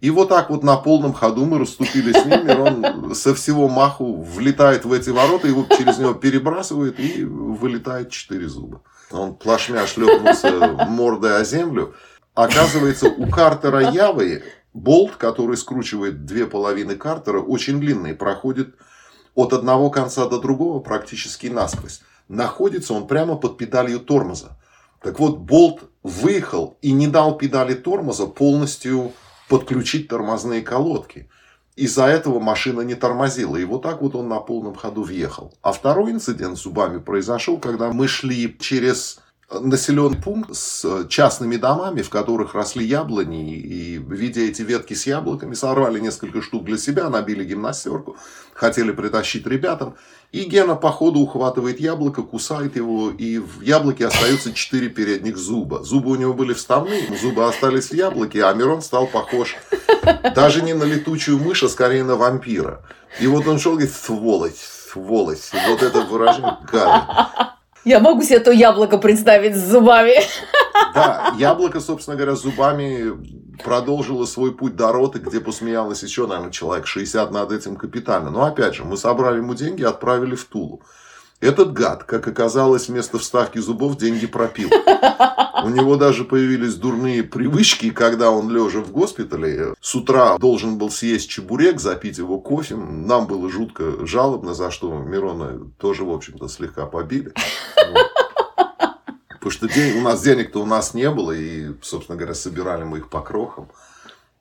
И 0.01 0.11
вот 0.11 0.29
так 0.29 0.51
вот 0.51 0.63
на 0.63 0.77
полном 0.77 1.15
ходу 1.15 1.47
мы 1.47 1.59
расступили 1.59 2.13
с 2.13 2.25
ним, 2.25 2.49
и 2.49 2.55
он 2.55 3.15
со 3.15 3.35
всего 3.35 3.69
маху 3.69 4.21
влетает 4.21 4.85
в 4.85 4.93
эти 4.93 5.11
ворота, 5.11 5.49
его 5.49 5.65
через 5.77 5.99
него 5.99 6.13
перебрасывает, 6.13 7.01
и 7.01 7.25
вылетает 7.25 8.11
четыре 8.11 8.49
зуба. 8.49 8.83
Он 9.11 9.35
плашмя 9.35 9.87
шлепнулся 9.87 10.87
мордой 10.89 11.41
о 11.41 11.45
землю. 11.45 11.95
Оказывается, 12.35 13.09
у 13.09 13.29
картера 13.31 13.93
Явы 13.93 14.43
болт, 14.75 15.13
который 15.17 15.57
скручивает 15.57 16.25
две 16.25 16.47
половины 16.47 16.97
картера, 16.97 17.41
очень 17.41 17.79
длинный, 17.81 18.15
проходит 18.15 18.75
от 19.35 19.53
одного 19.53 19.89
конца 19.89 20.29
до 20.29 20.41
другого 20.41 20.81
практически 20.81 21.47
насквозь. 21.47 22.03
Находится 22.29 22.93
он 22.93 23.07
прямо 23.07 23.37
под 23.37 23.57
педалью 23.57 24.01
тормоза. 24.01 24.59
Так 25.01 25.21
вот, 25.21 25.39
болт 25.39 25.92
выехал 26.03 26.77
и 26.83 26.93
не 26.93 27.07
дал 27.07 27.37
педали 27.37 27.75
тормоза 27.75 28.27
полностью 28.27 29.13
подключить 29.49 30.09
тормозные 30.09 30.63
колодки. 30.63 31.29
Из-за 31.75 32.07
этого 32.07 32.39
машина 32.39 32.83
не 32.83 32.95
тормозила. 32.95 33.57
И 33.57 33.65
вот 33.65 33.83
так 33.83 34.03
вот 34.03 34.15
он 34.15 34.29
на 34.29 34.41
полном 34.41 34.75
ходу 34.75 35.03
въехал. 35.03 35.55
А 35.63 35.73
второй 35.73 36.13
инцидент 36.13 36.59
с 36.59 36.63
зубами 36.63 36.99
произошел, 36.99 37.59
когда 37.59 37.93
мы 37.93 38.09
шли 38.09 38.57
через 38.61 39.21
населенный 39.61 40.21
пункт 40.21 40.55
с 40.55 41.07
частными 41.09 41.57
домами, 41.57 42.03
в 42.03 42.11
которых 42.11 42.55
росли 42.55 42.85
яблони, 42.85 43.57
и, 43.57 43.99
видя 43.99 44.41
эти 44.41 44.63
ветки 44.63 44.95
с 44.95 45.07
яблоками, 45.07 45.55
сорвали 45.55 46.01
несколько 46.01 46.43
штук 46.43 46.65
для 46.65 46.79
себя, 46.79 47.09
набили 47.11 47.45
гимнастерку, 47.45 48.17
хотели 48.55 48.93
притащить 48.93 49.47
ребятам. 49.47 49.95
И 50.33 50.45
Гена 50.45 50.77
по 50.77 50.91
ходу 50.91 51.21
ухватывает 51.21 51.79
яблоко, 51.79 52.23
кусает 52.23 52.77
его, 52.77 53.11
и 53.11 53.39
в 53.39 53.61
яблоке 53.61 54.07
остаются 54.07 54.53
четыре 54.55 54.89
передних 54.89 55.37
зуба. 55.37 55.83
Зубы 55.83 56.11
у 56.13 56.15
него 56.15 56.33
были 56.33 56.55
вставные, 56.55 57.05
зубы 57.21 57.47
остались 57.47 57.91
в 57.91 57.95
яблоке, 57.95 58.45
а 58.45 58.55
Мирон 58.55 58.81
стал 58.81 59.07
похож 59.07 59.57
даже 60.35 60.63
не 60.63 60.73
на 60.73 60.85
летучую 60.85 61.39
мышь, 61.39 61.63
а 61.63 61.69
скорее 61.69 62.05
на 62.05 62.17
вампира. 62.17 62.83
И 63.21 63.27
вот 63.27 63.47
он 63.47 63.59
шел 63.59 63.73
и 63.73 63.75
говорит, 63.77 63.95
сволочь, 63.95 64.57
сволочь. 64.93 65.51
Вот 65.69 65.83
это 65.83 66.01
выражение 66.01 66.57
гадит. 66.71 67.09
Я 67.85 67.99
могу 67.99 68.23
себе 68.23 68.39
то 68.39 68.53
яблоко 68.53 68.99
представить 68.99 69.57
с 69.57 69.71
зубами. 69.71 70.15
Да, 70.95 71.35
яблоко, 71.39 71.81
собственно 71.81 72.17
говоря, 72.17 72.37
зубами 72.37 73.13
продолжило 73.63 74.25
свой 74.25 74.55
путь 74.55 74.77
до 74.77 74.93
роты, 74.93 75.19
где 75.19 75.41
посмеялось 75.41 76.03
еще, 76.03 76.27
наверное, 76.27 76.53
человек 76.53 76.87
60 76.87 77.31
над 77.31 77.51
этим 77.51 77.77
капитально. 77.77 78.31
Но 78.31 78.45
опять 78.45 78.75
же, 78.75 78.85
мы 78.85 78.97
собрали 78.97 79.39
ему 79.39 79.55
деньги 79.55 79.83
и 79.83 79.85
отправили 79.85 80.35
в 80.35 80.45
Тулу. 80.45 80.83
Этот 81.43 81.73
гад, 81.73 82.05
как 82.05 82.29
оказалось, 82.29 82.89
вместо 82.89 83.19
вставки 83.19 83.59
зубов 83.59 83.99
деньги 83.99 84.29
пропил. 84.29 84.71
У 85.65 85.69
него 85.71 85.97
даже 85.97 86.23
появились 86.23 86.77
дурные 86.77 87.25
привычки, 87.25 87.91
когда 87.91 88.31
он, 88.31 88.49
лежа 88.49 88.79
в 88.79 88.93
госпитале, 88.93 89.75
с 89.81 89.93
утра 89.97 90.39
должен 90.39 90.79
был 90.79 90.89
съесть 90.89 91.29
чебурек, 91.29 91.81
запить 91.81 92.19
его 92.19 92.39
кофе. 92.39 92.77
Нам 92.77 93.27
было 93.27 93.51
жутко 93.51 94.07
жалобно, 94.07 94.55
за 94.55 94.71
что 94.71 94.93
Мирона 94.93 95.69
тоже, 95.79 96.05
в 96.05 96.13
общем-то, 96.13 96.47
слегка 96.47 96.87
побили. 96.87 97.33
Потому 99.29 99.51
что 99.51 99.69
день, 99.69 99.99
у 99.99 100.03
нас 100.03 100.23
денег-то 100.23 100.63
у 100.63 100.67
нас 100.67 100.95
не 100.95 101.11
было, 101.11 101.33
и, 101.33 101.73
собственно 101.83 102.17
говоря, 102.17 102.35
собирали 102.35 102.85
мы 102.85 102.99
их 102.99 103.11
по 103.11 103.21
крохам. 103.21 103.69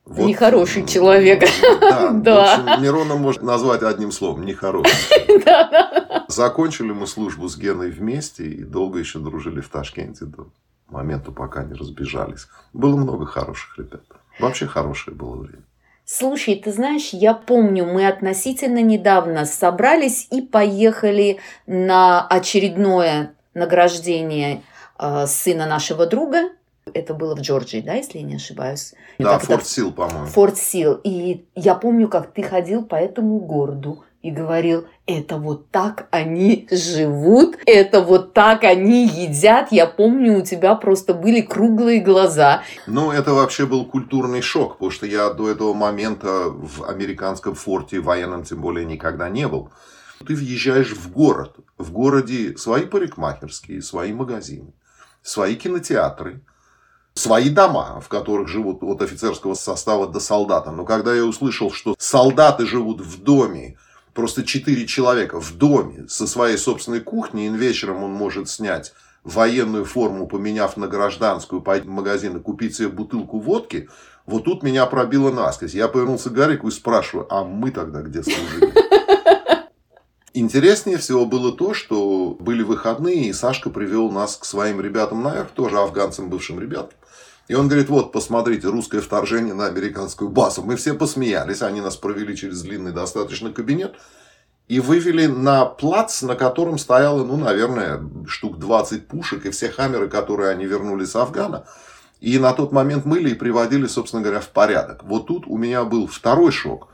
Вот, 0.06 0.28
Нехороший 0.28 0.86
человек. 0.86 1.43
Да, 1.80 2.10
да. 2.14 2.54
Общем, 2.56 2.84
Мирона 2.84 3.16
можно 3.16 3.45
назвать 3.45 3.84
одним 3.84 4.12
словом, 4.12 4.45
нехороший. 4.45 4.93
Закончили 6.28 6.91
мы 6.91 7.08
службу 7.08 7.47
с 7.47 7.58
Геной 7.58 7.91
вместе 7.91 8.45
и 8.45 8.64
долго 8.64 8.99
еще 8.99 9.20
дружили 9.20 9.62
в 9.62 9.70
Ташкенте 9.70 10.26
до 10.26 10.47
момента, 10.89 11.32
пока 11.32 11.64
не 11.64 11.74
разбежались. 11.74 12.47
Было 12.74 12.97
много 12.97 13.26
хороших 13.26 13.78
ребят. 13.78 14.02
Вообще 14.39 14.66
хорошее 14.66 15.16
было 15.16 15.36
время. 15.36 15.64
Слушай, 16.04 16.56
ты 16.56 16.74
знаешь, 16.74 17.10
я 17.14 17.34
помню, 17.34 17.86
мы 17.86 18.08
относительно 18.08 18.82
недавно 18.82 19.45
собрались 19.45 20.28
и 20.32 20.41
поехали 20.41 21.39
на 21.68 22.26
очередное 22.28 23.34
награждение 23.54 24.64
э, 24.99 25.26
сына 25.28 25.68
нашего 25.68 26.08
друга, 26.08 26.49
это 26.93 27.13
было 27.13 27.35
в 27.35 27.41
Джорджии, 27.41 27.81
да, 27.81 27.93
если 27.93 28.19
я 28.19 28.23
не 28.23 28.35
ошибаюсь? 28.35 28.93
Да, 29.19 29.39
Форт 29.39 29.67
Сил, 29.67 29.91
по-моему. 29.91 30.27
Форт 30.27 30.57
Сил. 30.57 30.99
И 31.03 31.45
я 31.55 31.75
помню, 31.75 32.07
как 32.07 32.33
ты 32.33 32.43
ходил 32.43 32.85
по 32.85 32.95
этому 32.95 33.39
городу 33.39 34.03
и 34.21 34.29
говорил, 34.29 34.85
это 35.07 35.37
вот 35.37 35.69
так 35.71 36.07
они 36.11 36.67
живут, 36.71 37.57
это 37.65 38.01
вот 38.01 38.33
так 38.33 38.63
они 38.63 39.07
едят. 39.07 39.71
Я 39.71 39.87
помню, 39.87 40.37
у 40.37 40.41
тебя 40.41 40.75
просто 40.75 41.13
были 41.13 41.41
круглые 41.41 42.01
глаза. 42.01 42.61
Ну, 42.85 43.11
это 43.11 43.33
вообще 43.33 43.65
был 43.65 43.85
культурный 43.85 44.41
шок, 44.41 44.73
потому 44.73 44.91
что 44.91 45.07
я 45.07 45.31
до 45.31 45.49
этого 45.49 45.73
момента 45.73 46.49
в 46.49 46.83
американском 46.87 47.55
форте, 47.55 47.99
военном 47.99 48.43
тем 48.43 48.61
более, 48.61 48.85
никогда 48.85 49.27
не 49.29 49.47
был. 49.47 49.69
Ты 50.25 50.35
въезжаешь 50.35 50.91
в 50.91 51.11
город. 51.11 51.55
В 51.79 51.91
городе 51.91 52.55
свои 52.57 52.85
парикмахерские, 52.85 53.81
свои 53.81 54.13
магазины, 54.13 54.71
свои 55.23 55.55
кинотеатры, 55.55 56.41
свои 57.14 57.49
дома, 57.49 58.01
в 58.01 58.07
которых 58.07 58.47
живут 58.47 58.84
от 58.84 59.01
офицерского 59.01 59.53
состава 59.53 60.07
до 60.07 60.20
солдата. 60.20 60.72
Но 60.72 60.86
когда 60.86 61.14
я 61.14 61.26
услышал, 61.26 61.72
что 61.72 61.95
солдаты 61.97 62.66
живут 62.66 63.01
в 63.01 63.22
доме, 63.22 63.78
просто 64.14 64.43
четыре 64.43 64.88
человека 64.88 65.39
в 65.39 65.57
доме 65.57 66.07
со 66.07 66.28
своей 66.28 66.57
собственной 66.57 67.01
кухней, 67.01 67.47
и 67.47 67.49
вечером 67.49 68.03
он 68.03 68.12
может 68.12 68.49
снять 68.49 68.93
военную 69.24 69.86
форму, 69.86 70.28
поменяв 70.28 70.78
на 70.78 70.88
гражданскую, 70.88 71.62
пойти 71.62 71.88
в 71.88 71.91
магазин 71.91 72.38
и 72.38 72.41
купить 72.41 72.76
себе 72.76 72.88
бутылку 72.89 73.39
водки, 73.39 73.89
вот 74.26 74.45
тут 74.45 74.64
меня 74.64 74.86
пробило 74.86 75.32
насквозь. 75.32 75.74
Я 75.74 75.88
повернулся 75.88 76.30
к 76.30 76.34
Гарику 76.34 76.68
и 76.68 76.72
спрашиваю, 76.72 77.28
а 77.30 77.43
мы 77.43 77.72
тогда 77.72 78.01
где 78.01 78.24
служили? 78.24 78.74
Интереснее 80.34 80.97
всего 80.97 81.26
было 81.26 81.51
то, 81.51 81.74
что 81.74 82.38
были 82.39 82.64
выходные, 82.64 83.26
и 83.26 83.34
Сашка 83.34 83.70
привел 83.70 84.09
нас 84.09 84.38
к 84.38 84.45
своим 84.45 84.80
ребятам 84.80 85.22
наверх, 85.24 85.49
тоже 85.51 85.78
афганцам, 85.78 86.30
бывшим 86.30 86.59
ребятам. 86.59 86.97
И 87.52 87.54
он 87.54 87.68
говорит, 87.68 87.89
вот, 87.89 88.14
посмотрите, 88.14 88.70
русское 88.70 89.02
вторжение 89.02 89.54
на 89.54 89.66
американскую 89.66 90.30
базу. 90.30 90.64
Мы 90.64 90.78
все 90.78 90.93
посмеялись, 90.93 91.62
они 91.62 91.82
нас 91.82 91.97
провели 91.97 92.34
через 92.34 92.62
длинный 92.62 92.93
достаточно 92.93 93.52
кабинет 93.52 93.95
и 94.70 94.80
вывели 94.80 95.26
на 95.26 95.66
плац, 95.66 96.22
на 96.22 96.36
котором 96.36 96.78
стояло, 96.78 97.26
ну, 97.26 97.36
наверное, 97.36 98.10
штук 98.26 98.58
20 98.58 99.06
пушек 99.06 99.45
и 99.45 99.52
все 99.52 99.68
хаммеры, 99.68 100.08
которые 100.08 100.49
они 100.49 100.66
вернули 100.66 101.04
с 101.04 101.14
Афгана. 101.14 101.66
И 102.22 102.39
на 102.39 102.54
тот 102.54 102.72
момент 102.72 103.04
мыли 103.04 103.32
и 103.32 103.36
приводили, 103.36 103.88
собственно 103.88 104.24
говоря, 104.24 104.39
в 104.39 104.47
порядок. 104.47 105.04
Вот 105.04 105.28
тут 105.28 105.45
у 105.45 105.58
меня 105.58 105.84
был 105.84 106.08
второй 106.08 106.54
шок. 106.54 106.88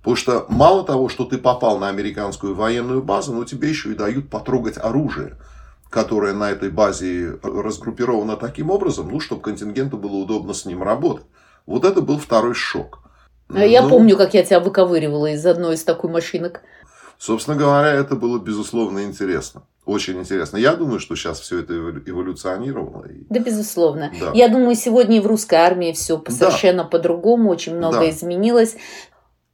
Потому 0.00 0.16
что 0.16 0.44
мало 0.50 0.84
того, 0.84 1.08
что 1.08 1.24
ты 1.24 1.38
попал 1.38 1.78
на 1.78 1.88
американскую 1.88 2.54
военную 2.54 3.02
базу, 3.02 3.32
но 3.32 3.44
тебе 3.44 3.70
еще 3.70 3.92
и 3.92 3.96
дают 3.96 4.28
потрогать 4.28 4.76
оружие 4.76 5.38
которая 5.94 6.34
на 6.34 6.50
этой 6.50 6.70
базе 6.70 7.38
разгруппирована 7.40 8.36
таким 8.36 8.70
образом, 8.70 9.08
ну, 9.12 9.20
чтобы 9.20 9.42
контингенту 9.42 9.96
было 9.96 10.16
удобно 10.16 10.52
с 10.52 10.64
ним 10.64 10.82
работать. 10.82 11.24
Вот 11.66 11.84
это 11.84 12.00
был 12.00 12.18
второй 12.18 12.54
шок. 12.54 12.98
А 13.48 13.64
я 13.64 13.82
ну, 13.82 13.90
помню, 13.90 14.16
как 14.16 14.34
я 14.34 14.42
тебя 14.42 14.58
выковыривала 14.58 15.30
из 15.30 15.46
одной 15.46 15.74
из 15.76 15.84
такой 15.84 16.10
машинок. 16.10 16.62
Собственно 17.16 17.56
говоря, 17.56 17.92
это 17.92 18.16
было, 18.16 18.40
безусловно, 18.40 19.04
интересно. 19.04 19.62
Очень 19.86 20.18
интересно. 20.18 20.56
Я 20.56 20.74
думаю, 20.74 20.98
что 20.98 21.14
сейчас 21.14 21.38
все 21.38 21.60
это 21.60 21.74
эволюционировало. 21.74 23.06
Да, 23.30 23.38
безусловно. 23.38 24.10
Да. 24.18 24.32
Я 24.34 24.48
думаю, 24.48 24.74
сегодня 24.74 25.18
и 25.18 25.20
в 25.20 25.26
русской 25.28 25.54
армии 25.54 25.92
все 25.92 26.16
да. 26.16 26.32
совершенно 26.32 26.84
по-другому, 26.84 27.50
очень 27.50 27.76
много 27.76 27.98
да. 27.98 28.10
изменилось 28.10 28.76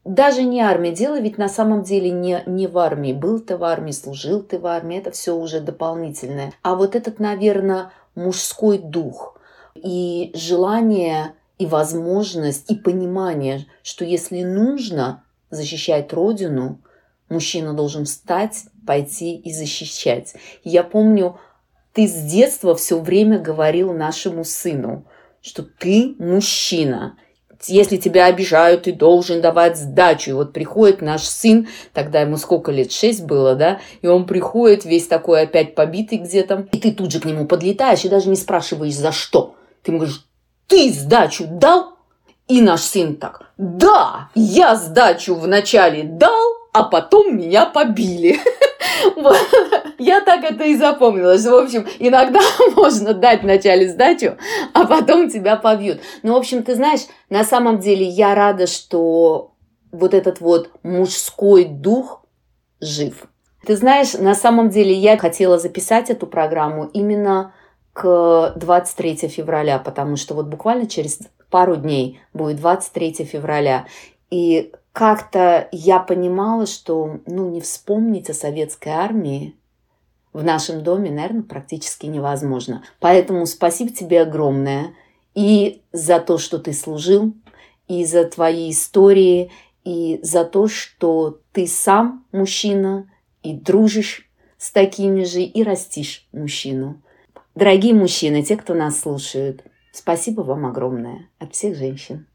даже 0.05 0.43
не 0.43 0.61
армия. 0.61 0.93
Дело 0.93 1.21
ведь 1.21 1.39
на 1.39 1.49
самом 1.49 1.83
деле 1.83 2.11
не, 2.11 2.43
не 2.47 2.67
в 2.67 2.79
армии. 2.79 3.13
Был 3.13 3.41
ты 3.41 3.57
в 3.57 3.65
армии, 3.65 3.93
служил 3.93 4.43
ты 4.43 4.59
в 4.59 4.67
армии. 4.67 4.99
Это 4.99 5.11
все 5.11 5.37
уже 5.37 5.61
дополнительное. 5.61 6.53
А 6.63 6.75
вот 6.75 6.97
этот, 6.97 7.19
наверное, 7.19 7.93
мужской 8.15 8.79
дух 8.79 9.39
и 9.75 10.31
желание, 10.35 11.35
и 11.59 11.67
возможность, 11.67 12.71
и 12.71 12.75
понимание, 12.75 13.67
что 13.83 14.05
если 14.05 14.43
нужно 14.43 15.25
защищать 15.51 16.13
Родину, 16.13 16.81
мужчина 17.29 17.75
должен 17.75 18.07
встать, 18.07 18.65
пойти 18.87 19.37
и 19.37 19.53
защищать. 19.53 20.35
Я 20.65 20.83
помню, 20.83 21.39
ты 21.93 22.07
с 22.07 22.15
детства 22.15 22.75
все 22.75 22.99
время 22.99 23.39
говорил 23.39 23.93
нашему 23.93 24.45
сыну, 24.45 25.05
что 25.43 25.63
ты 25.63 26.15
мужчина, 26.19 27.17
если 27.67 27.97
тебя 27.97 28.27
обижают, 28.27 28.85
ты 28.85 28.93
должен 28.93 29.41
давать 29.41 29.77
сдачу. 29.77 30.31
И 30.31 30.35
вот 30.35 30.53
приходит 30.53 31.03
наш 31.03 31.23
сын, 31.23 31.69
тогда 31.93 32.21
ему 32.23 32.37
сколько 32.37 32.73
лет, 32.73 32.93
шесть 32.93 33.25
было, 33.25 33.55
да, 33.55 33.81
и 34.03 34.07
он 34.07 34.27
приходит 34.27 34.85
весь 34.85 35.07
такой 35.07 35.43
опять 35.43 35.75
побитый 35.75 36.19
где-то, 36.19 36.69
и 36.73 36.79
ты 36.79 36.93
тут 36.93 37.13
же 37.13 37.21
к 37.21 37.25
нему 37.25 37.47
подлетаешь 37.47 38.05
и 38.05 38.09
даже 38.09 38.29
не 38.29 38.37
спрашиваешь, 38.37 38.95
за 38.95 39.13
что. 39.13 39.55
Ты 39.83 39.91
ему 39.91 39.99
говоришь, 39.99 40.25
ты 40.67 40.91
сдачу 40.93 41.47
дал? 41.47 41.95
И 42.49 42.61
наш 42.61 42.81
сын 42.81 43.15
так, 43.15 43.53
да, 43.59 44.31
я 44.35 44.75
сдачу 44.75 45.37
вначале 45.37 46.03
дал, 46.03 46.53
а 46.73 46.83
потом 46.83 47.37
меня 47.37 47.67
побили. 47.67 48.41
Я 50.01 50.23
так 50.23 50.45
это 50.45 50.65
и 50.65 50.77
запомнилась. 50.77 51.45
В 51.45 51.55
общем, 51.55 51.87
иногда 51.99 52.41
можно 52.75 53.13
дать 53.13 53.43
вначале 53.43 53.87
сдачу, 53.87 54.39
а 54.73 54.87
потом 54.87 55.29
тебя 55.29 55.57
побьют. 55.57 56.01
Ну, 56.23 56.33
в 56.33 56.37
общем, 56.39 56.63
ты 56.63 56.75
знаешь, 56.75 57.01
на 57.29 57.45
самом 57.45 57.81
деле 57.81 58.07
я 58.07 58.35
рада, 58.35 58.67
что 58.67 59.53
вот 59.93 60.15
этот 60.15 60.41
вот 60.41 60.71
мужской 60.83 61.67
дух 61.67 62.25
жив. 62.81 63.27
Ты 63.67 63.77
знаешь, 63.77 64.15
на 64.15 64.35
самом 64.35 64.71
деле 64.71 64.95
я 64.95 65.19
хотела 65.19 65.59
записать 65.59 66.09
эту 66.09 66.27
программу 66.27 66.87
именно 66.95 67.53
к 67.93 68.55
23 68.57 69.29
февраля, 69.29 69.79
потому 69.79 70.17
что 70.17 70.33
вот 70.35 70.47
буквально 70.47 70.87
через 70.87 71.19
пару 71.51 71.77
дней 71.77 72.21
будет 72.33 72.57
23 72.57 73.25
февраля. 73.25 73.85
И 74.31 74.73
как-то 74.95 75.69
я 75.73 75.99
понимала, 75.99 76.65
что 76.65 77.19
ну, 77.27 77.51
не 77.51 77.61
вспомнить 77.61 78.31
о 78.31 78.35
советской 78.35 78.93
армии 78.95 79.60
в 80.33 80.45
нашем 80.45 80.83
доме, 80.83 81.11
наверное, 81.11 81.43
практически 81.43 82.07
невозможно. 82.07 82.85
Поэтому 83.01 83.47
спасибо 83.47 83.91
тебе 83.91 84.23
огромное 84.23 84.95
и 85.35 85.83
за 85.93 86.21
то, 86.21 86.39
что 86.39 86.59
ты 86.59 86.73
служил, 86.73 87.35
и 87.89 88.05
за 88.05 88.25
твои 88.25 88.71
истории, 88.71 89.51
и 89.85 90.21
за 90.23 90.45
то, 90.45 90.69
что 90.69 91.41
ты 91.53 91.67
сам 91.67 92.25
мужчина 92.33 93.11
и 93.43 93.55
дружишь 93.55 94.29
с 94.59 94.71
такими 94.71 95.25
же, 95.25 95.41
и 95.41 95.63
растишь 95.63 96.29
мужчину. 96.33 97.03
Дорогие 97.55 97.95
мужчины, 97.95 98.43
те, 98.43 98.57
кто 98.57 98.75
нас 98.75 99.01
слушают, 99.01 99.65
спасибо 99.93 100.43
вам 100.43 100.67
огромное 100.67 101.29
от 101.39 101.55
всех 101.55 101.77
женщин. 101.77 102.27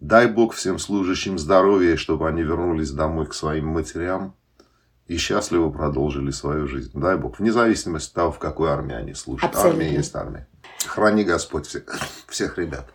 Дай 0.00 0.28
Бог 0.28 0.54
всем 0.54 0.78
служащим 0.78 1.38
здоровья, 1.38 1.96
чтобы 1.96 2.28
они 2.28 2.42
вернулись 2.42 2.92
домой 2.92 3.26
к 3.26 3.34
своим 3.34 3.66
матерям 3.66 4.34
и 5.08 5.16
счастливо 5.16 5.70
продолжили 5.70 6.30
свою 6.30 6.68
жизнь. 6.68 6.90
Дай 6.94 7.16
Бог. 7.16 7.38
Вне 7.38 7.50
зависимости 7.50 8.10
от 8.10 8.14
того, 8.14 8.32
в 8.32 8.38
какой 8.38 8.70
армии 8.70 8.94
они 8.94 9.14
служат. 9.14 9.50
Абсолютно. 9.50 9.84
Армия 9.84 9.96
есть 9.96 10.14
армия. 10.14 10.46
Храни 10.86 11.24
Господь 11.24 11.66
всех, 11.66 11.84
всех 12.28 12.58
ребят. 12.58 12.90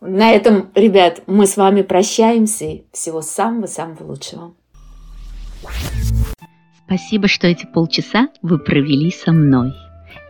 На 0.00 0.32
этом, 0.32 0.70
ребят, 0.74 1.22
мы 1.28 1.46
с 1.46 1.56
вами 1.56 1.82
прощаемся. 1.82 2.82
Всего 2.92 3.22
самого-самого 3.22 4.02
лучшего. 4.02 4.54
Спасибо, 6.86 7.28
что 7.28 7.46
эти 7.46 7.64
полчаса 7.64 8.28
вы 8.42 8.58
провели 8.58 9.12
со 9.12 9.32
мной. 9.32 9.72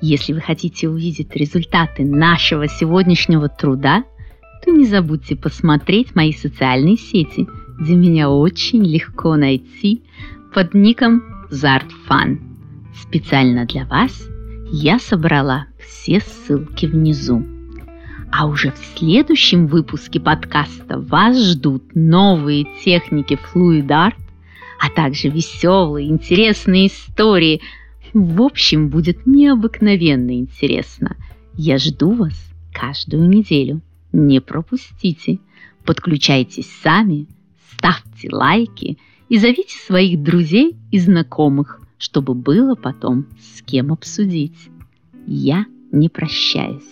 Если 0.02 0.34
вы 0.34 0.40
хотите 0.40 0.88
увидеть 0.88 1.34
результаты 1.34 2.04
нашего 2.04 2.68
сегодняшнего 2.68 3.48
труда, 3.48 4.04
то 4.62 4.70
не 4.70 4.86
забудьте 4.86 5.34
посмотреть 5.34 6.14
мои 6.14 6.32
социальные 6.32 6.98
сети, 6.98 7.48
где 7.80 7.94
меня 7.94 8.30
очень 8.30 8.84
легко 8.84 9.36
найти 9.36 10.04
под 10.52 10.74
ником 10.74 11.22
ZartFun. 11.50 12.38
Специально 12.94 13.64
для 13.64 13.86
вас 13.86 14.26
я 14.70 14.98
собрала 14.98 15.66
все 15.78 16.20
ссылки 16.20 16.86
внизу. 16.86 17.42
А 18.30 18.46
уже 18.46 18.70
в 18.72 18.98
следующем 18.98 19.66
выпуске 19.66 20.20
подкаста 20.20 20.98
вас 20.98 21.38
ждут 21.38 21.94
новые 21.94 22.66
техники 22.84 23.38
Fluid 23.52 23.86
Art, 23.88 24.16
а 24.78 24.90
также 24.90 25.28
веселые, 25.28 26.08
интересные 26.08 26.88
истории. 26.88 27.60
В 28.12 28.42
общем, 28.42 28.88
будет 28.88 29.26
необыкновенно 29.26 30.32
интересно. 30.38 31.16
Я 31.54 31.78
жду 31.78 32.12
вас 32.12 32.34
каждую 32.72 33.28
неделю. 33.28 33.80
Не 34.12 34.40
пропустите. 34.40 35.38
Подключайтесь 35.84 36.70
сами, 36.82 37.26
ставьте 37.76 38.28
лайки 38.30 38.98
и 39.28 39.38
зовите 39.38 39.76
своих 39.86 40.22
друзей 40.22 40.76
и 40.90 40.98
знакомых, 40.98 41.80
чтобы 41.98 42.34
было 42.34 42.74
потом 42.74 43.26
с 43.40 43.62
кем 43.62 43.92
обсудить. 43.92 44.56
Я 45.26 45.66
не 45.92 46.08
прощаюсь. 46.08 46.82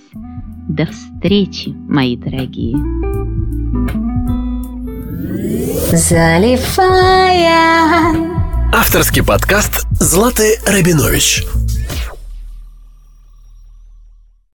До 0.68 0.86
встречи, 0.86 1.70
мои 1.70 2.16
дорогие. 2.16 2.76
Заливая. 5.92 7.50
Авторский 8.72 9.24
подкаст 9.24 9.86
Златы 9.98 10.58
Рабинович. 10.64 11.44